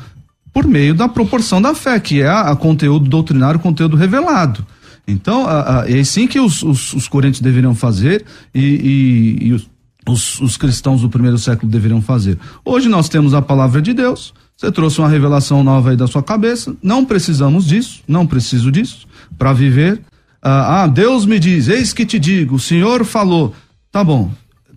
[0.52, 4.64] Por meio da proporção da fé, que é a, a conteúdo doutrinário, conteúdo revelado.
[5.06, 8.24] Então, a, a, é assim que os, os, os correntes deveriam fazer
[8.54, 9.70] e, e, e os,
[10.08, 12.38] os, os, cristãos do primeiro século deveriam fazer.
[12.64, 16.22] Hoje nós temos a palavra de Deus, você trouxe uma revelação nova aí da sua
[16.22, 20.00] cabeça, não precisamos disso, não preciso disso para viver.
[20.40, 23.54] Ah, ah, Deus me diz, eis que te digo, o Senhor falou.
[23.90, 24.30] Tá bom,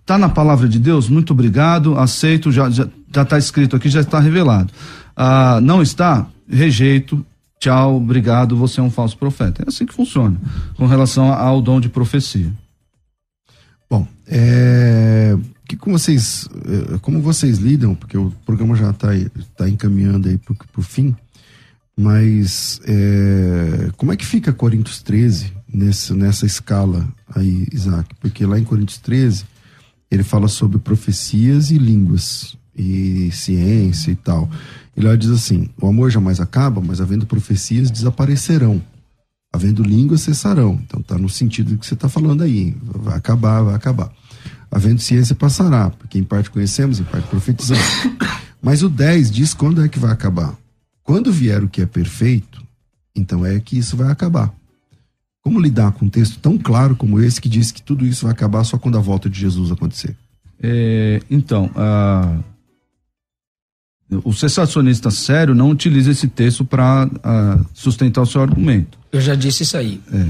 [0.04, 4.20] tá na palavra de Deus, muito obrigado, aceito, já já está escrito aqui, já está
[4.20, 4.72] revelado.
[5.16, 6.26] Ah, não está?
[6.48, 7.24] Rejeito,
[7.58, 9.62] tchau, obrigado, você é um falso profeta.
[9.62, 10.36] É assim que funciona
[10.76, 12.52] com relação ao dom de profecia.
[13.90, 15.36] Bom, é,
[15.66, 16.48] que como vocês,
[16.94, 19.08] é, como vocês lidam, porque o programa já está
[19.56, 21.16] tá encaminhando aí para o fim,
[21.96, 28.14] mas é, como é que fica Coríntios 13 nessa, nessa escala aí, Isaac?
[28.20, 29.44] Porque lá em Coríntios 13
[30.10, 34.48] ele fala sobre profecias e línguas e ciência e tal.
[34.96, 38.80] Ele diz assim: o amor jamais acaba, mas havendo profecias desaparecerão.
[39.52, 40.78] Havendo línguas cessarão.
[40.84, 42.76] Então tá no sentido que você está falando aí.
[42.82, 44.12] Vai acabar, vai acabar.
[44.70, 47.84] Havendo ciência passará, porque em parte conhecemos, em parte profetizamos.
[48.60, 50.54] Mas o 10 diz quando é que vai acabar.
[51.02, 52.62] Quando vier o que é perfeito,
[53.16, 54.52] então é que isso vai acabar.
[55.42, 58.32] Como lidar com um texto tão claro como esse que diz que tudo isso vai
[58.32, 60.14] acabar só quando a volta de Jesus acontecer?
[60.60, 62.44] É, então, uh,
[64.10, 68.98] o sensacionista sério não utiliza esse texto para uh, sustentar o seu argumento.
[69.12, 70.00] Eu já disse isso aí.
[70.12, 70.26] É.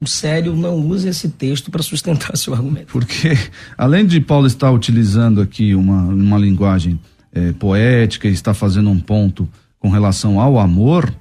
[0.00, 2.92] o sério não use esse texto para sustentar seu argumento.
[2.92, 3.36] Porque,
[3.76, 6.98] além de Paulo estar utilizando aqui uma, uma linguagem
[7.32, 9.48] é, poética e está fazendo um ponto
[9.78, 11.12] com relação ao amor,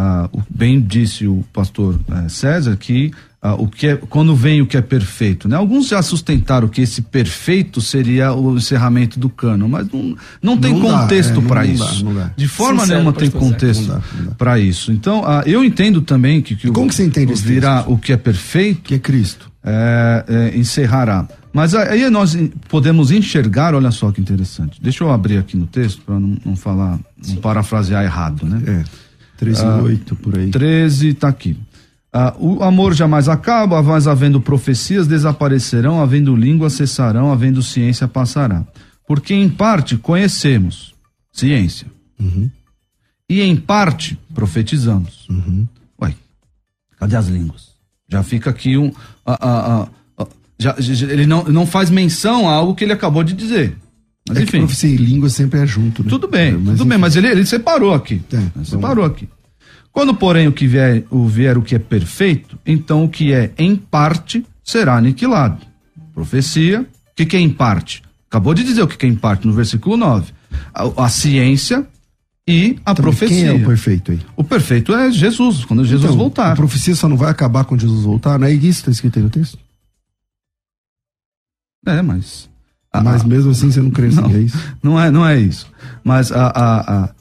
[0.00, 4.66] ah, bem disse o pastor eh, César que ah, o que é, quando vem o
[4.66, 5.56] que é perfeito, né?
[5.56, 10.72] Alguns já sustentaram que esse perfeito seria o encerramento do cano, mas não, não tem
[10.72, 12.04] não contexto é, para isso.
[12.04, 12.30] Dá, dá.
[12.36, 14.02] De forma Sincero, nenhuma tem contexto
[14.36, 14.90] para isso.
[14.90, 17.96] Então, ah, eu entendo também que, que como o, que você entende o virá o
[17.96, 21.28] que é perfeito, que é Cristo, é, é, encerrará.
[21.52, 22.36] Mas aí nós
[22.68, 24.80] podemos enxergar, olha só que interessante.
[24.82, 28.62] Deixa eu abrir aqui no texto para não, não, falar, não parafrasear errado, né?
[28.66, 29.08] É.
[29.38, 30.50] 13 ah, 8 por aí.
[30.50, 31.56] 13 está aqui.
[32.12, 38.64] Ah, o amor jamais acaba, mas havendo profecias desaparecerão, havendo língua cessarão, havendo ciência passará.
[39.06, 40.94] Porque em parte conhecemos
[41.32, 41.86] ciência.
[42.18, 42.50] Uhum.
[43.28, 45.26] E em parte profetizamos.
[45.28, 45.66] Uhum.
[46.00, 46.14] Ué,
[46.98, 47.68] cadê as línguas?
[48.08, 48.90] Já fica aqui um.
[50.58, 53.76] já, já, ele não, não faz menção a algo que ele acabou de dizer.
[54.26, 54.58] Mas é enfim.
[54.58, 56.08] profecia e língua sempre é junto, né?
[56.08, 56.88] Tudo bem, é, mas, tudo enfim.
[56.88, 58.22] bem, mas ele, ele separou aqui.
[58.32, 59.28] É, separou aqui.
[59.92, 63.52] Quando, porém, o que vier o, vier o que é perfeito, então o que é
[63.58, 65.66] em parte será aniquilado.
[66.14, 66.86] Profecia, o
[67.16, 68.02] que, que é em parte?
[68.28, 70.32] Acabou de dizer o que, que é em parte no versículo 9.
[70.74, 71.86] A, a ciência
[72.46, 73.36] e a então, profecia.
[73.36, 74.20] Quem é o perfeito aí?
[74.36, 76.52] O perfeito é Jesus, quando Jesus então, voltar.
[76.52, 79.18] A profecia só não vai acabar quando Jesus voltar, não é isso que está escrito
[79.18, 79.58] aí no texto?
[81.86, 82.48] É, mas.
[83.04, 84.58] Mas mesmo assim você não crê não, é isso?
[84.82, 85.66] Não é, não é isso.
[86.02, 87.14] Mas a, a, a,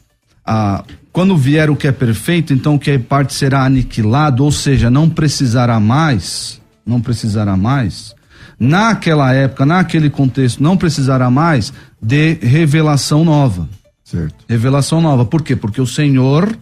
[0.45, 0.86] a
[1.18, 4.88] quando vier o que é perfeito, então o que é parte será aniquilado, ou seja,
[4.88, 8.13] não precisará mais, não precisará mais,
[8.59, 13.68] naquela época, naquele contexto, não precisará mais de revelação nova.
[14.03, 14.45] Certo.
[14.47, 15.26] Revelação nova.
[15.26, 15.55] Por quê?
[15.55, 16.55] Porque o Senhor,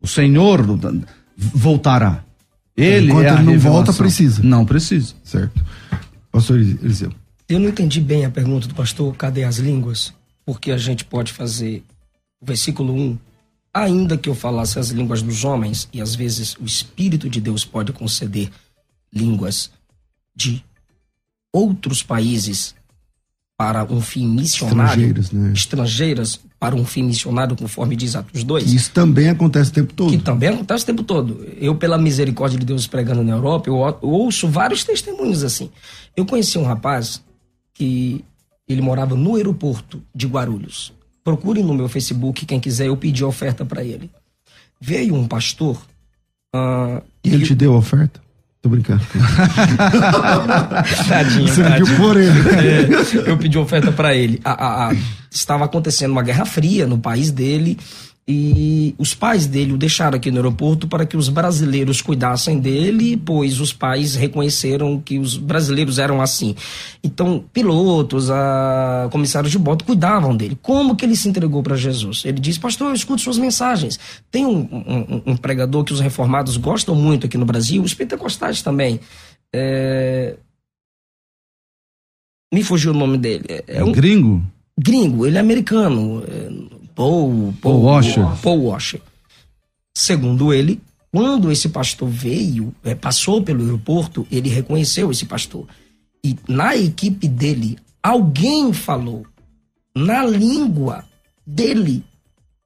[0.00, 0.64] o Senhor
[1.36, 2.24] voltará.
[2.74, 3.70] Ele Enquanto é ele não revelação.
[3.70, 4.42] volta, precisa.
[4.42, 5.12] Não precisa.
[5.22, 5.62] Certo.
[6.32, 7.12] Pastor Eliseu.
[7.46, 10.14] Eu não entendi bem a pergunta do pastor, cadê as línguas?
[10.46, 11.84] Porque a gente pode fazer
[12.40, 13.33] o versículo 1
[13.74, 17.64] ainda que eu falasse as línguas dos homens, e às vezes o Espírito de Deus
[17.64, 18.48] pode conceder
[19.12, 19.70] línguas
[20.34, 20.64] de
[21.52, 22.74] outros países
[23.56, 25.52] para um fim missionário, estrangeiras, né?
[25.52, 28.72] estrangeiras para um fim missionário, conforme diz Atos 2.
[28.72, 30.10] Isso também acontece o tempo todo.
[30.10, 31.46] Que também acontece o tempo todo.
[31.60, 35.70] Eu, pela misericórdia de Deus pregando na Europa, eu ouço vários testemunhos assim.
[36.16, 37.22] Eu conheci um rapaz
[37.72, 38.24] que
[38.68, 40.92] ele morava no aeroporto de Guarulhos.
[41.24, 44.10] Procure no meu Facebook, quem quiser, eu pedi oferta para ele.
[44.78, 45.78] Veio um pastor.
[46.54, 48.20] Uh, e ele te deu a oferta?
[48.60, 49.02] Tô brincando.
[51.08, 51.86] tadinho, Você tadinho.
[51.86, 53.26] pediu por ele.
[53.26, 54.38] É, eu pedi oferta para ele.
[54.44, 54.96] A, a, a,
[55.30, 57.78] estava acontecendo uma guerra fria no país dele
[58.26, 63.18] e os pais dele o deixaram aqui no aeroporto para que os brasileiros cuidassem dele,
[63.18, 66.56] pois os pais reconheceram que os brasileiros eram assim.
[67.02, 70.56] Então, pilotos, a comissários de bordo cuidavam dele.
[70.62, 72.24] Como que ele se entregou para Jesus?
[72.24, 74.00] Ele disse, pastor, eu escuto suas mensagens.
[74.30, 78.62] Tem um, um, um, pregador que os reformados gostam muito aqui no Brasil, os pentecostais
[78.62, 79.00] também.
[79.54, 80.38] É...
[82.52, 83.44] Me fugiu o nome dele.
[83.48, 84.42] É, é um gringo?
[84.80, 86.24] Gringo, ele é americano.
[86.26, 88.24] É Paul, Paul, Paul Washer.
[88.42, 89.00] Paul Washer.
[89.96, 90.80] Segundo ele,
[91.12, 95.66] quando esse pastor veio, é, passou pelo aeroporto, ele reconheceu esse pastor.
[96.24, 99.24] E na equipe dele, alguém falou
[99.96, 101.04] na língua
[101.46, 102.04] dele.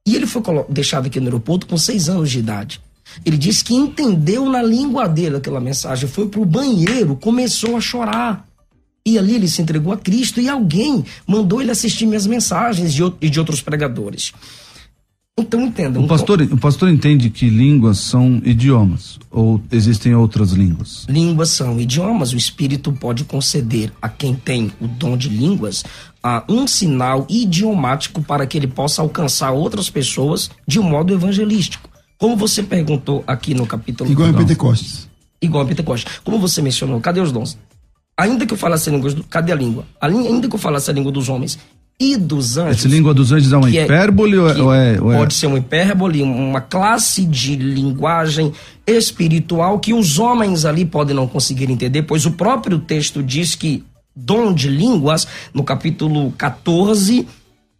[0.06, 2.80] E ele foi deixado aqui no aeroporto com seis anos de idade.
[3.24, 8.47] Ele disse que entendeu na língua dele aquela mensagem, foi pro banheiro, começou a chorar.
[9.08, 13.02] E ali ele se entregou a Cristo e alguém mandou ele assistir minhas mensagens de,
[13.22, 14.34] e de outros pregadores.
[15.38, 16.04] Então entendam.
[16.04, 21.06] O pastor, o pastor entende que línguas são idiomas ou existem outras línguas?
[21.08, 22.32] Línguas são idiomas.
[22.34, 25.84] O Espírito pode conceder a quem tem o dom de línguas
[26.22, 31.88] uh, um sinal idiomático para que ele possa alcançar outras pessoas de um modo evangelístico.
[32.18, 34.10] Como você perguntou aqui no capítulo.
[34.10, 35.08] Igual em Pentecostes.
[35.40, 36.20] Igual em Pentecostes.
[36.22, 37.56] Como você mencionou, cadê os dons?
[38.18, 39.86] Ainda que eu falasse a língua, cadê a língua?
[40.00, 41.58] Ainda que eu falasse a língua dos homens
[42.00, 42.78] e dos anjos.
[42.78, 45.46] Essa língua dos anjos é uma é- hipérbole é, ou, é, ou é, Pode ser
[45.46, 48.52] uma hipérbole, uma classe de linguagem
[48.86, 53.84] espiritual que os homens ali podem não conseguir entender, pois o próprio texto diz que
[54.14, 57.26] dom de línguas, no capítulo 14,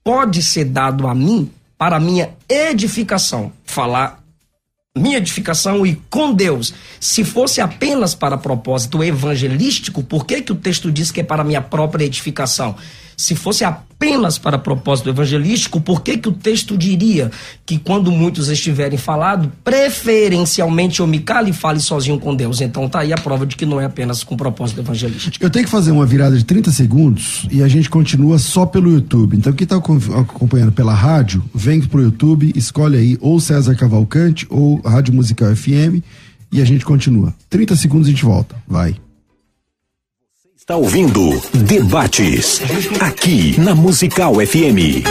[0.04, 3.52] pode ser dado a mim para minha edificação.
[3.64, 4.20] Falar
[4.98, 6.74] minha edificação e com Deus.
[7.00, 11.44] Se fosse apenas para propósito evangelístico, por que, que o texto diz que é para
[11.44, 12.76] minha própria edificação?
[13.18, 17.32] Se fosse apenas para propósito evangelístico, por que, que o texto diria
[17.66, 22.60] que quando muitos estiverem falado, preferencialmente eu me cale e fale sozinho com Deus?
[22.60, 25.44] Então tá aí a prova de que não é apenas com propósito evangelístico.
[25.44, 28.88] Eu tenho que fazer uma virada de 30 segundos e a gente continua só pelo
[28.88, 29.36] YouTube.
[29.36, 34.80] Então quem está acompanhando pela rádio, vem pro YouTube, escolhe aí ou César Cavalcante ou
[34.82, 36.04] Rádio Musical FM
[36.52, 37.34] e a gente continua.
[37.50, 38.54] 30 segundos a gente volta.
[38.64, 38.94] Vai.
[40.68, 42.60] Está ouvindo Debates,
[43.00, 45.02] aqui na Musical FM.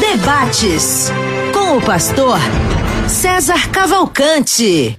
[0.01, 1.13] Debates
[1.53, 2.39] com o pastor
[3.09, 4.99] César Cavalcante.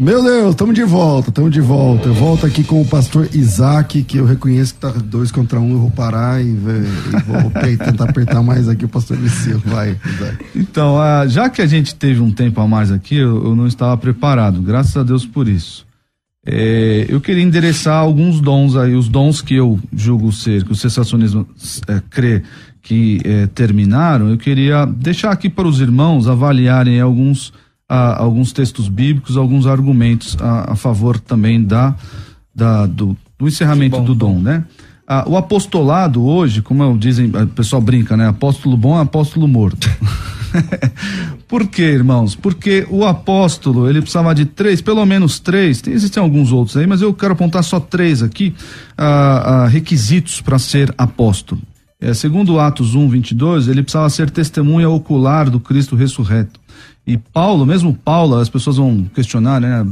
[0.00, 2.08] Meu Deus, estamos de volta, estamos de volta.
[2.08, 5.72] Eu volto aqui com o pastor Isaac, que eu reconheço que tá dois contra um,
[5.72, 7.52] eu vou parar e, e vou
[7.84, 9.60] tentar apertar mais aqui o pastor Liceu.
[9.66, 10.44] Vai, Isaac.
[10.56, 13.66] Então, ah, já que a gente teve um tempo a mais aqui, eu, eu não
[13.66, 15.86] estava preparado, graças a Deus por isso.
[16.44, 20.74] É, eu queria endereçar alguns dons aí, os dons que eu julgo ser, que o
[20.74, 21.46] sensacionismo
[21.86, 22.42] é, crê
[22.82, 27.52] que é, terminaram, eu queria deixar aqui para os irmãos avaliarem alguns,
[27.88, 31.94] a, alguns textos bíblicos, alguns argumentos a, a favor também da,
[32.52, 34.64] da do, do, encerramento do dom, né?
[35.06, 38.28] Ah, o apostolado hoje, como dizem, o pessoal brinca, né?
[38.28, 39.88] Apóstolo bom é apóstolo morto.
[41.48, 42.34] Por quê, irmãos?
[42.34, 46.86] Porque o apóstolo, ele precisava de três, pelo menos três, tem, existem alguns outros aí,
[46.86, 48.54] mas eu quero apontar só três aqui,
[48.96, 51.60] ah, ah, requisitos para ser apóstolo.
[52.00, 56.60] É, segundo Atos 1, 22, ele precisava ser testemunha ocular do Cristo ressurreto.
[57.06, 59.86] E Paulo, mesmo Paulo, as pessoas vão questionar, né?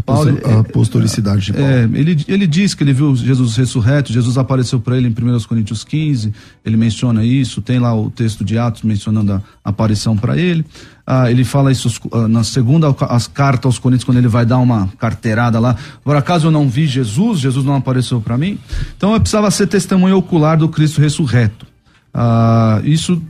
[0.00, 1.68] Paulo, a apostolicidade de Paulo.
[1.68, 5.40] É, ele, ele diz que ele viu Jesus ressurreto, Jesus apareceu para ele em 1
[5.40, 6.32] Coríntios 15,
[6.64, 10.64] ele menciona isso, tem lá o texto de Atos mencionando a aparição para ele.
[11.06, 14.58] Ah, ele fala isso ah, na segunda as cartas aos Coríntios, quando ele vai dar
[14.58, 15.76] uma carteirada lá.
[16.02, 18.58] Por acaso eu não vi Jesus, Jesus não apareceu para mim.
[18.96, 21.66] Então eu precisava ser testemunha ocular do Cristo ressurreto.
[22.14, 23.22] Ah, isso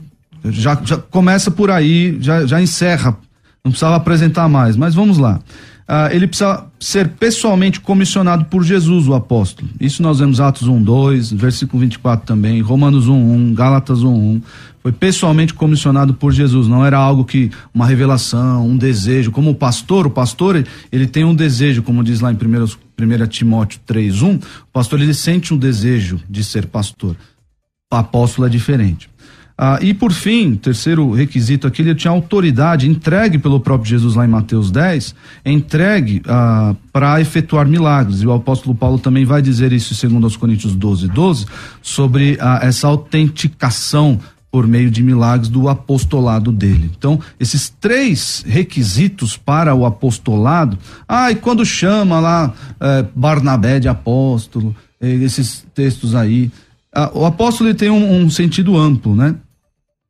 [0.45, 3.17] já, já começa por aí, já, já encerra,
[3.63, 5.39] não precisava apresentar mais, mas vamos lá
[5.87, 9.69] ah, ele precisa ser pessoalmente comissionado por Jesus, o apóstolo.
[9.79, 14.41] Isso nós vemos Atos 1, 2, versículo 24 também, Romanos 1, 1, Gálatas 1, 1.
[14.81, 19.31] Foi pessoalmente comissionado por Jesus, não era algo que, uma revelação, um desejo.
[19.31, 23.79] Como o pastor, o pastor, ele tem um desejo, como diz lá em 1 Timóteo
[23.85, 24.39] 3, 1, o
[24.73, 27.15] pastor ele sente um desejo de ser pastor.
[27.91, 29.09] O apóstolo é diferente.
[29.65, 34.25] Ah, e por fim, terceiro requisito aqui, ele tinha autoridade entregue pelo próprio Jesus lá
[34.25, 38.21] em Mateus 10, entregue ah, para efetuar milagres.
[38.21, 41.45] E o apóstolo Paulo também vai dizer isso segundo aos Coríntios 12, 12,
[41.81, 44.19] sobre ah, essa autenticação
[44.51, 46.91] por meio de milagres do apostolado dele.
[46.97, 53.87] Então, esses três requisitos para o apostolado, ah, e quando chama lá eh, Barnabé de
[53.87, 56.51] apóstolo, eh, esses textos aí,
[56.93, 59.35] ah, o apóstolo tem um, um sentido amplo, né?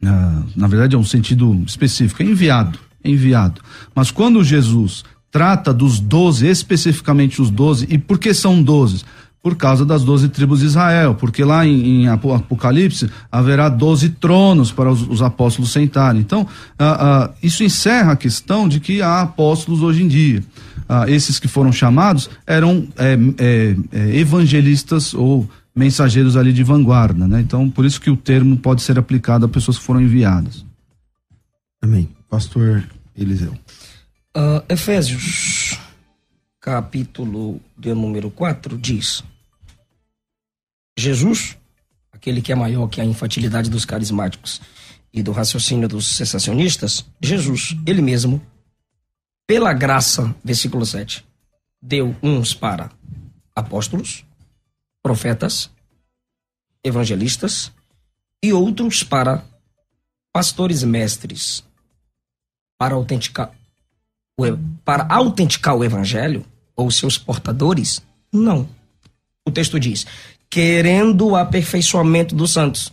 [0.06, 3.62] Ah, na verdade é um sentido específico, é enviado, é enviado.
[3.96, 9.04] Mas quando Jesus trata dos doze, especificamente os doze, e por que são doze?
[9.42, 14.72] Por causa das doze tribos de Israel, porque lá em, em Apocalipse haverá doze tronos
[14.72, 16.22] para os, os, apóstolos sentarem.
[16.22, 16.48] Então,
[16.80, 20.42] ah, ah, isso encerra a questão de que há apóstolos hoje em dia.
[20.88, 27.28] Ah, esses que foram chamados eram é, é, é, evangelistas ou mensageiros ali de vanguarda,
[27.28, 27.42] né?
[27.42, 30.66] Então, por isso que o termo pode ser aplicado a pessoas que foram enviadas.
[31.82, 32.10] Amém.
[32.30, 33.54] Pastor Eliseu.
[34.36, 35.78] Uh, Efésios,
[36.60, 39.24] capítulo de número 4, diz:
[40.98, 41.58] Jesus,
[42.12, 44.62] aquele que é maior que a infantilidade dos carismáticos
[45.14, 48.42] e do raciocínio dos sensacionistas, Jesus, ele mesmo,
[49.46, 51.24] pela graça, versículo 7,
[51.82, 52.90] deu uns para
[53.56, 54.26] apóstolos,
[55.04, 55.70] profetas,
[56.84, 57.72] evangelistas
[58.42, 59.44] e outros para
[60.32, 61.64] pastores mestres.
[62.80, 63.52] Para autenticar,
[64.84, 66.46] para autenticar o evangelho
[66.76, 68.02] ou seus portadores?
[68.32, 68.68] Não.
[69.46, 70.06] O texto diz:
[70.50, 72.92] querendo o aperfeiçoamento dos santos.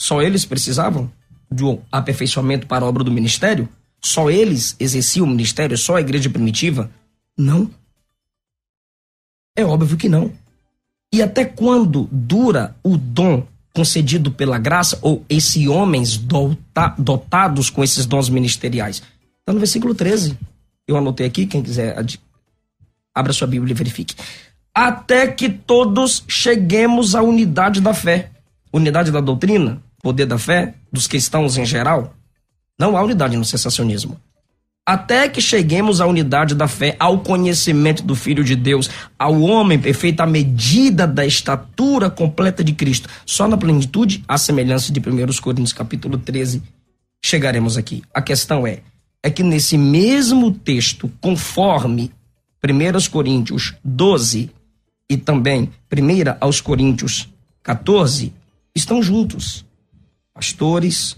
[0.00, 1.12] Só eles precisavam
[1.50, 3.68] de um aperfeiçoamento para a obra do ministério?
[4.00, 6.90] Só eles exerciam o ministério, só a igreja primitiva?
[7.36, 7.70] Não.
[9.56, 10.32] É óbvio que não.
[11.12, 17.82] E até quando dura o dom concedido pela graça ou esses homens dota, dotados com
[17.82, 19.02] esses dons ministeriais?
[19.40, 20.38] Está no versículo 13.
[20.86, 21.96] Eu anotei aqui, quem quiser
[23.14, 24.14] abra sua Bíblia e verifique.
[24.72, 28.30] Até que todos cheguemos à unidade da fé.
[28.72, 32.14] Unidade da doutrina, poder da fé, dos cristãos em geral.
[32.78, 34.16] Não há unidade no sensacionismo
[34.86, 39.78] até que cheguemos à unidade da fé, ao conhecimento do Filho de Deus, ao homem
[39.78, 43.08] perfeito, à medida da estatura completa de Cristo.
[43.24, 46.62] Só na plenitude, a semelhança de 1 Coríntios capítulo 13,
[47.24, 48.02] chegaremos aqui.
[48.12, 48.80] A questão é,
[49.22, 52.10] é que nesse mesmo texto, conforme
[52.64, 54.50] 1 Coríntios 12
[55.08, 57.28] e também 1 aos Coríntios
[57.62, 58.32] 14,
[58.74, 59.64] estão juntos.
[60.34, 61.16] Pastores,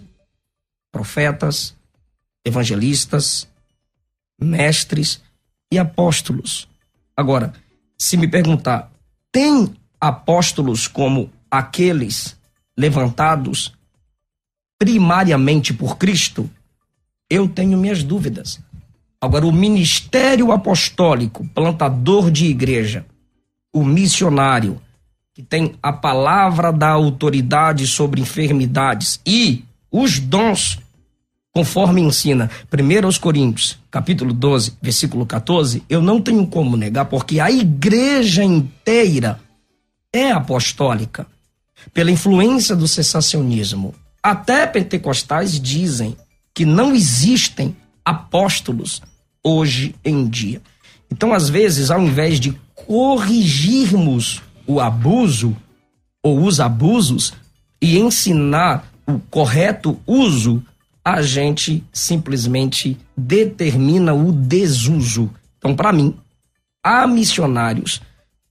[0.90, 1.74] profetas,
[2.44, 3.48] evangelistas,
[4.42, 5.22] mestres
[5.70, 6.68] e apóstolos.
[7.16, 7.52] Agora,
[7.98, 8.90] se me perguntar,
[9.30, 12.36] tem apóstolos como aqueles
[12.76, 13.72] levantados
[14.78, 16.50] primariamente por Cristo?
[17.30, 18.60] Eu tenho minhas dúvidas.
[19.20, 23.06] Agora, o ministério apostólico, plantador de igreja,
[23.72, 24.82] o missionário,
[25.32, 30.80] que tem a palavra da autoridade sobre enfermidades e os dons
[31.52, 37.38] conforme ensina 1 aos Coríntios, capítulo 12, versículo 14, eu não tenho como negar, porque
[37.38, 39.38] a igreja inteira
[40.12, 41.26] é apostólica.
[41.92, 46.16] Pela influência do cessacionismo, até pentecostais dizem
[46.54, 49.02] que não existem apóstolos
[49.42, 50.62] hoje em dia.
[51.10, 55.56] Então, às vezes, ao invés de corrigirmos o abuso
[56.22, 57.32] ou os abusos
[57.80, 60.64] e ensinar o correto uso
[61.04, 65.30] a gente simplesmente determina o desuso.
[65.58, 66.16] Então, para mim,
[66.82, 68.00] há missionários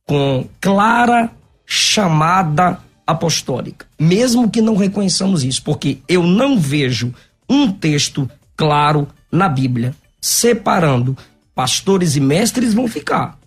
[0.05, 1.31] com clara
[1.65, 7.13] chamada apostólica, mesmo que não reconheçamos isso, porque eu não vejo
[7.49, 11.17] um texto claro na Bíblia separando
[11.55, 13.37] pastores e mestres vão ficar.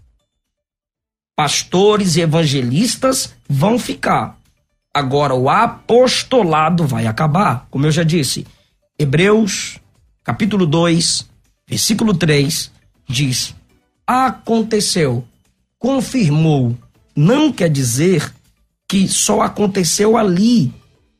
[1.36, 4.38] Pastores e evangelistas vão ficar.
[4.92, 8.46] Agora o apostolado vai acabar, como eu já disse.
[8.98, 9.78] Hebreus,
[10.22, 11.28] capítulo 2,
[11.66, 12.70] versículo 3,
[13.08, 13.54] diz:
[14.06, 15.24] Aconteceu,
[15.78, 16.76] confirmou,
[17.16, 18.32] não quer dizer
[18.88, 20.72] que só aconteceu ali,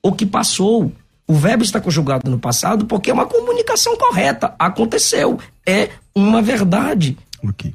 [0.03, 0.93] ou que passou.
[1.27, 4.55] O verbo está conjugado no passado porque é uma comunicação correta.
[4.59, 5.39] Aconteceu.
[5.67, 7.17] É uma verdade.
[7.43, 7.75] Ok.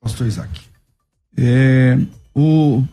[0.00, 0.60] Pastor Isaac.
[1.36, 1.98] É,
[2.34, 2.84] o,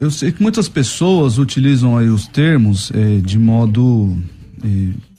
[0.00, 4.16] eu sei que muitas pessoas utilizam aí os termos é, de modo
[4.64, 5.13] é,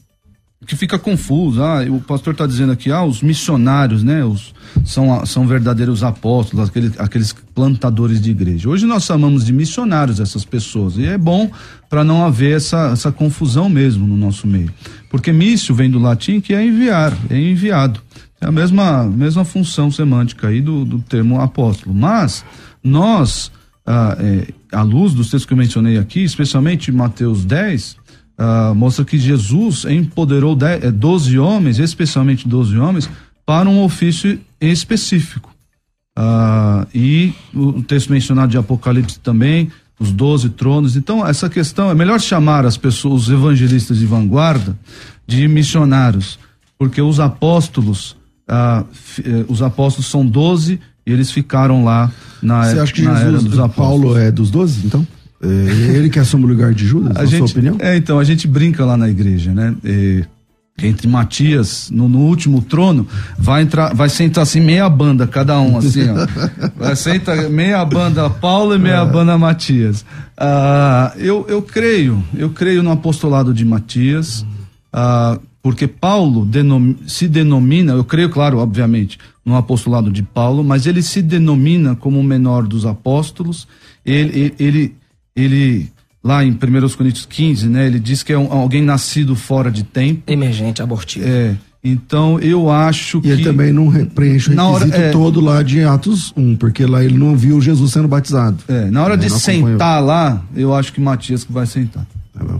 [0.66, 1.61] que fica confuso.
[1.61, 4.24] Ah, o pastor está dizendo aqui, ah, os missionários, né?
[4.24, 4.53] Os,
[4.84, 8.68] são, são verdadeiros apóstolos, aqueles, aqueles plantadores de igreja.
[8.68, 10.97] Hoje nós chamamos de missionários essas pessoas.
[10.97, 11.49] E é bom
[11.89, 14.72] para não haver essa, essa confusão mesmo no nosso meio.
[15.09, 18.01] Porque mício vem do latim que é enviar, é enviado.
[18.41, 21.95] É a mesma, mesma função semântica aí do, do termo apóstolo.
[21.95, 22.43] Mas
[22.84, 23.51] nós,
[23.86, 27.97] ah, é, à luz dos textos que eu mencionei aqui, especialmente Mateus 10,
[28.40, 33.10] uh, mostra que Jesus empoderou 12 eh, homens, especialmente 12 homens,
[33.46, 35.54] para um ofício específico.
[36.18, 39.70] Uh, e o texto mencionado de Apocalipse também,
[40.00, 40.96] os doze tronos.
[40.96, 44.78] Então, essa questão é melhor chamar as pessoas, os evangelistas de vanguarda,
[45.28, 46.40] de missionários,
[46.78, 48.16] porque os apóstolos,
[48.50, 48.86] uh,
[49.48, 52.12] os apóstolos são doze e eles ficaram lá
[52.42, 53.76] na, Você acha que Jesus, apóstolos.
[53.76, 55.06] Paulo é dos doze, então?
[55.42, 57.78] É, ele que assume o lugar de Judas, a na gente, sua opinião?
[57.80, 59.76] É, então, a gente brinca lá na igreja, né?
[59.84, 60.24] E,
[60.78, 63.08] entre Matias, no, no, último trono,
[63.38, 66.16] vai entrar, vai sentar assim meia banda, cada um, assim, ó.
[66.76, 69.06] Vai sentar meia banda Paulo e meia é.
[69.06, 70.06] banda Matias.
[70.38, 74.46] Ah, eu, eu creio, eu creio no apostolado de Matias,
[74.92, 80.86] ah, porque Paulo denom, se denomina, eu creio, claro, obviamente, no apostolado de Paulo, mas
[80.86, 83.66] ele se denomina como o menor dos apóstolos,
[84.06, 84.96] ele, ele, ele
[85.36, 85.92] ele
[86.24, 86.58] lá em 1
[86.98, 90.24] Coríntios 15, né, ele diz que é um, alguém nascido fora de tempo.
[90.26, 91.28] Emergente, abortivo.
[91.28, 91.56] É.
[91.84, 93.30] Então eu acho e que.
[93.30, 97.03] ele também não preenche o requisito hora, é, todo lá de Atos 1, porque lá
[97.03, 98.57] ele não viu Jesus sendo batizado.
[98.68, 102.07] É, na hora de sentar lá, eu acho que Matias que vai sentar.
[102.34, 102.60] Tá bom.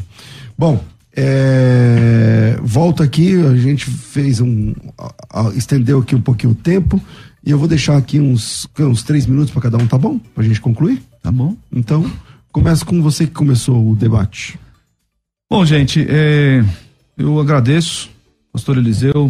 [0.56, 0.84] Bom,
[1.18, 4.73] é, volta aqui, a gente fez um.
[4.95, 7.02] A, a, estendeu aqui um pouquinho o tempo.
[7.43, 10.19] E eu vou deixar aqui uns, uns três minutos para cada um, tá bom?
[10.34, 11.02] Pra gente concluir?
[11.23, 11.56] Tá bom.
[11.72, 12.06] Então.
[12.56, 14.57] Começa com você que começou o debate.
[15.52, 16.64] Bom, gente, é,
[17.18, 18.10] eu agradeço,
[18.49, 19.30] pastor Eliseu,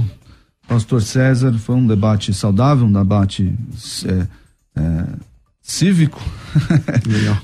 [0.68, 1.52] pastor César.
[1.54, 3.52] Foi um debate saudável, um debate
[4.06, 4.28] é,
[4.80, 5.06] é,
[5.60, 6.22] cívico.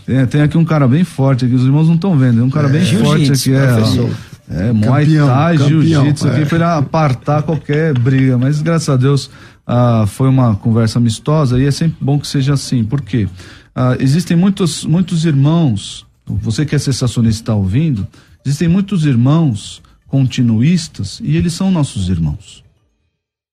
[0.06, 2.42] tem, tem, aqui um cara bem forte aqui, os irmãos não estão vendo.
[2.42, 3.52] É um cara bem forte aqui.
[3.52, 8.38] É, é Muay Thai, Jiu-Jitsu aqui para ele apartar qualquer briga.
[8.38, 9.32] Mas graças a Deus
[9.66, 12.84] ah, foi uma conversa amistosa e é sempre bom que seja assim.
[12.84, 13.28] Por quê?
[13.74, 18.08] Ah, existem muitos, muitos irmãos, você que é sensacionista está ouvindo,
[18.46, 22.64] existem muitos irmãos continuistas e eles são nossos irmãos.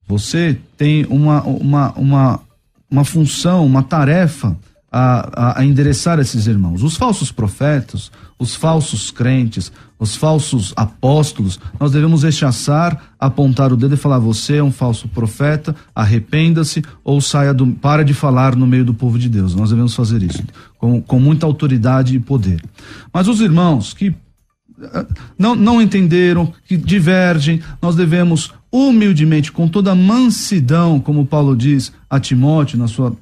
[0.07, 2.40] Você tem uma, uma, uma,
[2.90, 4.57] uma função, uma tarefa
[4.90, 6.82] a, a, a, endereçar esses irmãos.
[6.82, 13.94] Os falsos profetas, os falsos crentes, os falsos apóstolos, nós devemos rechaçar, apontar o dedo
[13.94, 17.66] e falar: você é um falso profeta, arrependa-se ou saia do.
[17.66, 19.55] para de falar no meio do povo de Deus.
[19.55, 20.43] Nós devemos fazer isso
[20.78, 22.62] com, com muita autoridade e poder.
[23.12, 24.15] Mas os irmãos que
[24.81, 25.06] eh,
[25.39, 32.20] não, não entenderam, que divergem, nós devemos humildemente, com toda mansidão, como Paulo diz a
[32.20, 33.15] Timóteo na sua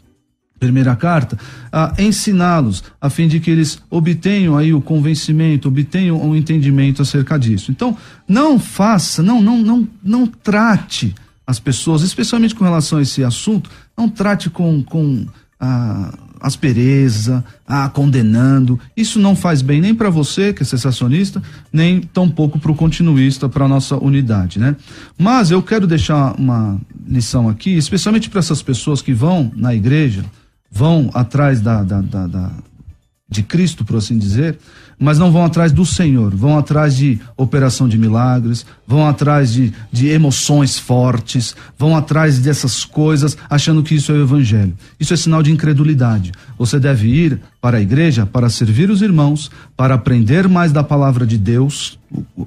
[0.58, 1.38] primeira carta,
[1.70, 7.02] a ensiná-los, a fim de que eles obtenham aí o convencimento, obtenham o um entendimento
[7.02, 7.70] acerca disso.
[7.70, 7.96] Então,
[8.26, 11.14] não faça, não, não, não, não trate
[11.46, 15.26] as pessoas, especialmente com relação a esse assunto, não trate com, com
[15.60, 18.78] ah, aspereza, ah, condenando.
[18.96, 21.42] Isso não faz bem nem para você, que é sensacionista,
[21.72, 24.76] nem tampouco para o continuista, para a nossa unidade, né?
[25.18, 30.24] Mas eu quero deixar uma lição aqui, especialmente para essas pessoas que vão na igreja,
[30.76, 32.52] vão atrás da, da, da, da
[33.28, 34.58] de Cristo, por assim dizer,
[34.98, 39.72] mas não vão atrás do Senhor, vão atrás de operação de milagres, vão atrás de,
[39.92, 44.74] de emoções fortes, vão atrás dessas coisas, achando que isso é o Evangelho.
[44.98, 46.32] Isso é sinal de incredulidade.
[46.58, 51.26] Você deve ir para a igreja para servir os irmãos, para aprender mais da palavra
[51.26, 51.98] de Deus,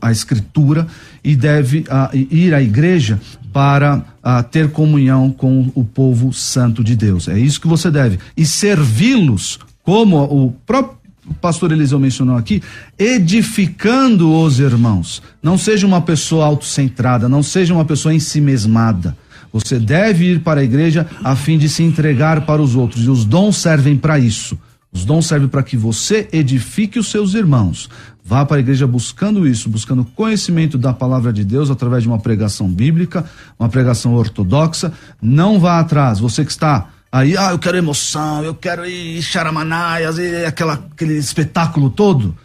[0.01, 0.87] a Escritura,
[1.23, 3.19] e deve uh, ir à igreja
[3.53, 7.27] para uh, ter comunhão com o povo santo de Deus.
[7.27, 8.19] É isso que você deve.
[8.35, 10.98] E servi-los como o próprio
[11.35, 12.61] pastor Eliseu mencionou aqui,
[12.97, 15.21] edificando os irmãos.
[15.41, 19.17] Não seja uma pessoa autocentrada, não seja uma pessoa ensimesmada.
[19.51, 23.09] Você deve ir para a igreja a fim de se entregar para os outros, e
[23.09, 24.57] os dons servem para isso.
[24.91, 27.89] Os dons servem para que você edifique os seus irmãos.
[28.25, 32.19] Vá para a igreja buscando isso, buscando conhecimento da palavra de Deus através de uma
[32.19, 33.25] pregação bíblica,
[33.57, 34.91] uma pregação ortodoxa.
[35.21, 36.19] Não vá atrás.
[36.19, 41.17] Você que está Aí, ah, eu quero emoção, eu quero ir charamanaias, e aquela, aquele
[41.17, 42.37] espetáculo todo.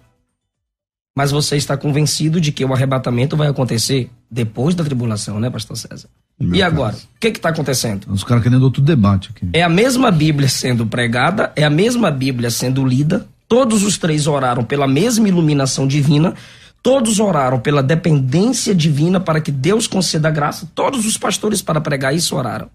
[1.13, 5.76] Mas você está convencido de que o arrebatamento vai acontecer depois da tribulação, né, pastor
[5.76, 6.07] César?
[6.41, 6.95] Meu e agora?
[6.95, 8.11] O que está acontecendo?
[8.11, 9.49] Os caras querendo outro debate aqui.
[9.53, 13.27] É a mesma Bíblia sendo pregada, é a mesma Bíblia sendo lida.
[13.47, 16.34] Todos os três oraram pela mesma iluminação divina.
[16.81, 20.69] Todos oraram pela dependência divina para que Deus conceda graça.
[20.73, 22.69] Todos os pastores para pregar isso oraram.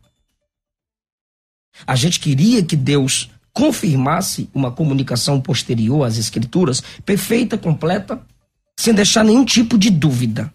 [1.86, 8.20] A gente queria que Deus confirmasse uma comunicação posterior às Escrituras, perfeita, completa,
[8.78, 10.52] sem deixar nenhum tipo de dúvida.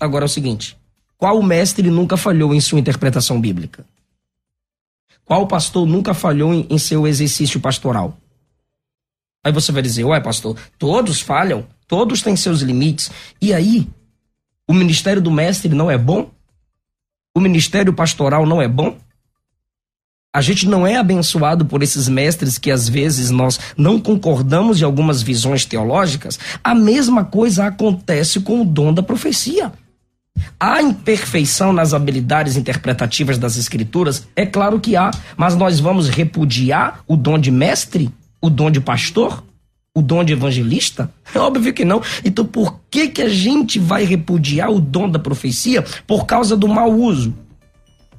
[0.00, 0.76] Agora é o seguinte:
[1.24, 3.82] qual mestre nunca falhou em sua interpretação bíblica?
[5.24, 8.18] Qual pastor nunca falhou em, em seu exercício pastoral?
[9.42, 13.10] Aí você vai dizer, ué, pastor, todos falham, todos têm seus limites.
[13.40, 13.88] E aí,
[14.68, 16.30] o ministério do mestre não é bom?
[17.34, 18.94] O ministério pastoral não é bom?
[20.30, 24.84] A gente não é abençoado por esses mestres que às vezes nós não concordamos de
[24.84, 26.38] algumas visões teológicas?
[26.62, 29.72] A mesma coisa acontece com o dom da profecia.
[30.58, 34.26] Há imperfeição nas habilidades interpretativas das escrituras?
[34.34, 38.10] É claro que há, mas nós vamos repudiar o dom de mestre,
[38.40, 39.44] o dom de pastor,
[39.94, 41.10] o dom de evangelista?
[41.34, 42.02] É óbvio que não.
[42.24, 45.82] Então por que que a gente vai repudiar o dom da profecia?
[46.06, 47.34] Por causa do mau uso.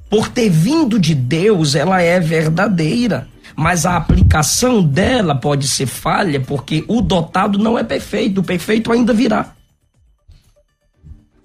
[0.08, 6.38] Por ter vindo de Deus, ela é verdadeira mas a aplicação dela pode ser falha,
[6.38, 9.55] porque o dotado não é perfeito, o perfeito ainda virá.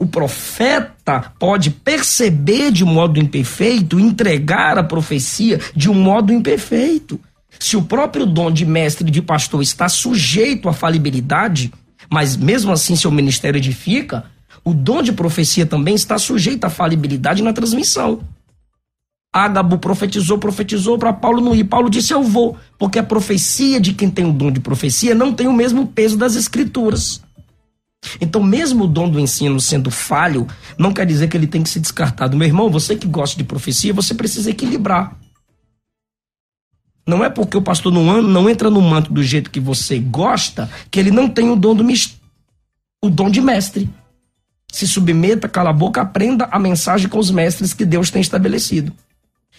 [0.01, 7.19] O profeta pode perceber de modo imperfeito, entregar a profecia de um modo imperfeito.
[7.59, 11.71] Se o próprio dom de mestre e de pastor está sujeito à falibilidade,
[12.09, 14.25] mas mesmo assim seu ministério edifica,
[14.65, 18.21] o dom de profecia também está sujeito à falibilidade na transmissão.
[19.31, 21.65] Ágabo profetizou, profetizou para Paulo não ir.
[21.65, 25.31] Paulo disse: Eu vou, porque a profecia de quem tem o dom de profecia não
[25.31, 27.21] tem o mesmo peso das escrituras.
[28.19, 30.47] Então, mesmo o dom do ensino sendo falho,
[30.77, 32.35] não quer dizer que ele tem que ser descartado.
[32.35, 35.15] Meu irmão, você que gosta de profecia, você precisa equilibrar.
[37.07, 40.69] Não é porque o pastor não, não entra no manto do jeito que você gosta
[40.89, 41.85] que ele não tem o dom do
[43.03, 43.89] o dom de mestre.
[44.71, 48.93] Se submeta, cala a boca, aprenda a mensagem com os mestres que Deus tem estabelecido.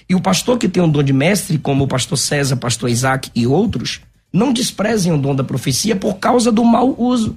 [0.08, 3.30] E o pastor que tem um dom de mestre, como o pastor César, pastor Isaac
[3.34, 4.00] e outros,
[4.32, 7.36] não desprezem o dom da profecia por causa do mau uso.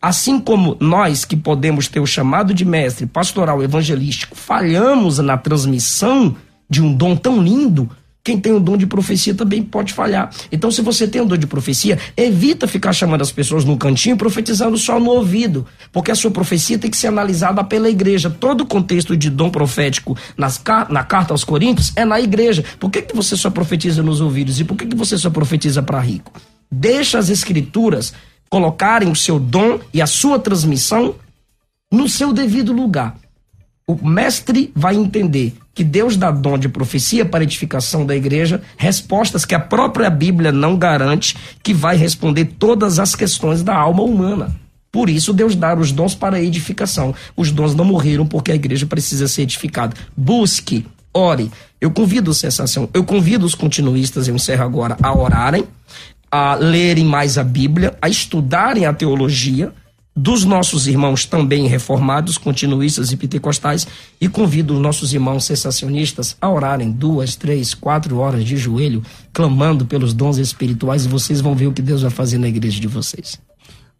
[0.00, 6.36] Assim como nós que podemos ter o chamado de mestre pastoral evangelístico, falhamos na transmissão
[6.68, 7.90] de um dom tão lindo,
[8.22, 10.30] quem tem o dom de profecia também pode falhar.
[10.52, 14.16] Então, se você tem o dom de profecia, evita ficar chamando as pessoas no cantinho
[14.16, 18.28] profetizando só no ouvido, porque a sua profecia tem que ser analisada pela igreja.
[18.28, 22.62] Todo o contexto de dom profético nas, na carta aos Coríntios é na igreja.
[22.78, 25.82] Por que, que você só profetiza nos ouvidos e por que, que você só profetiza
[25.82, 26.32] para rico?
[26.70, 28.12] Deixa as escrituras
[28.50, 31.14] colocarem o seu dom e a sua transmissão
[31.90, 33.16] no seu devido lugar.
[33.86, 39.44] O mestre vai entender que Deus dá dom de profecia para edificação da igreja, respostas
[39.44, 44.54] que a própria Bíblia não garante que vai responder todas as questões da alma humana.
[44.92, 47.14] Por isso, Deus dá os dons para edificação.
[47.36, 49.96] Os dons não morreram porque a igreja precisa ser edificada.
[50.16, 51.50] Busque, ore.
[51.80, 55.66] Eu convido sensação, eu convido os continuistas, eu encerro agora, a orarem,
[56.30, 59.72] a lerem mais a Bíblia, a estudarem a teologia,
[60.14, 63.86] dos nossos irmãos também reformados, continuistas e pentecostais,
[64.20, 69.02] e convido os nossos irmãos sensacionistas a orarem duas, três, quatro horas de joelho,
[69.32, 72.80] clamando pelos dons espirituais, e vocês vão ver o que Deus vai fazer na igreja
[72.80, 73.38] de vocês.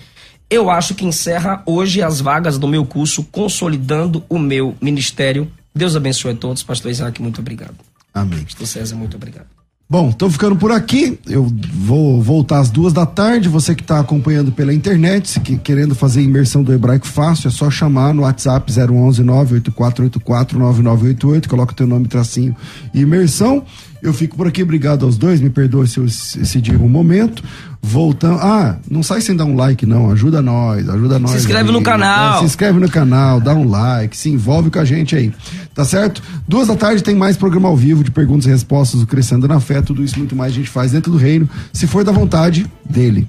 [0.52, 5.50] eu acho que encerra hoje as vagas do meu curso Consolidando o Meu Ministério.
[5.74, 6.62] Deus abençoe a todos.
[6.62, 7.76] Pastor Isaac, muito obrigado.
[8.12, 8.44] Amém.
[8.44, 9.46] Pastor César, muito obrigado.
[9.88, 11.18] Bom, estou ficando por aqui.
[11.26, 13.48] Eu vou voltar às duas da tarde.
[13.48, 17.70] Você que está acompanhando pela internet, que, querendo fazer imersão do hebraico fácil, é só
[17.70, 21.48] chamar no WhatsApp 011 98484 9988.
[21.48, 22.54] Coloca o teu nome, tracinho
[22.92, 23.64] imersão.
[24.02, 25.40] Eu fico por aqui, obrigado aos dois.
[25.40, 27.42] Me perdoe se eu excedi um momento.
[27.80, 28.38] Voltando.
[28.40, 30.10] Ah, não sai sem dar um like, não.
[30.10, 31.30] Ajuda nós, ajuda nós.
[31.30, 31.74] Se inscreve aí.
[31.74, 32.36] no canal.
[32.36, 35.32] É, se inscreve no canal, dá um like, se envolve com a gente aí.
[35.72, 36.20] Tá certo?
[36.48, 39.60] Duas da tarde tem mais programa ao vivo de perguntas e respostas do Crescendo na
[39.60, 39.80] Fé.
[39.80, 43.28] Tudo isso muito mais a gente faz dentro do reino, se for da vontade dele.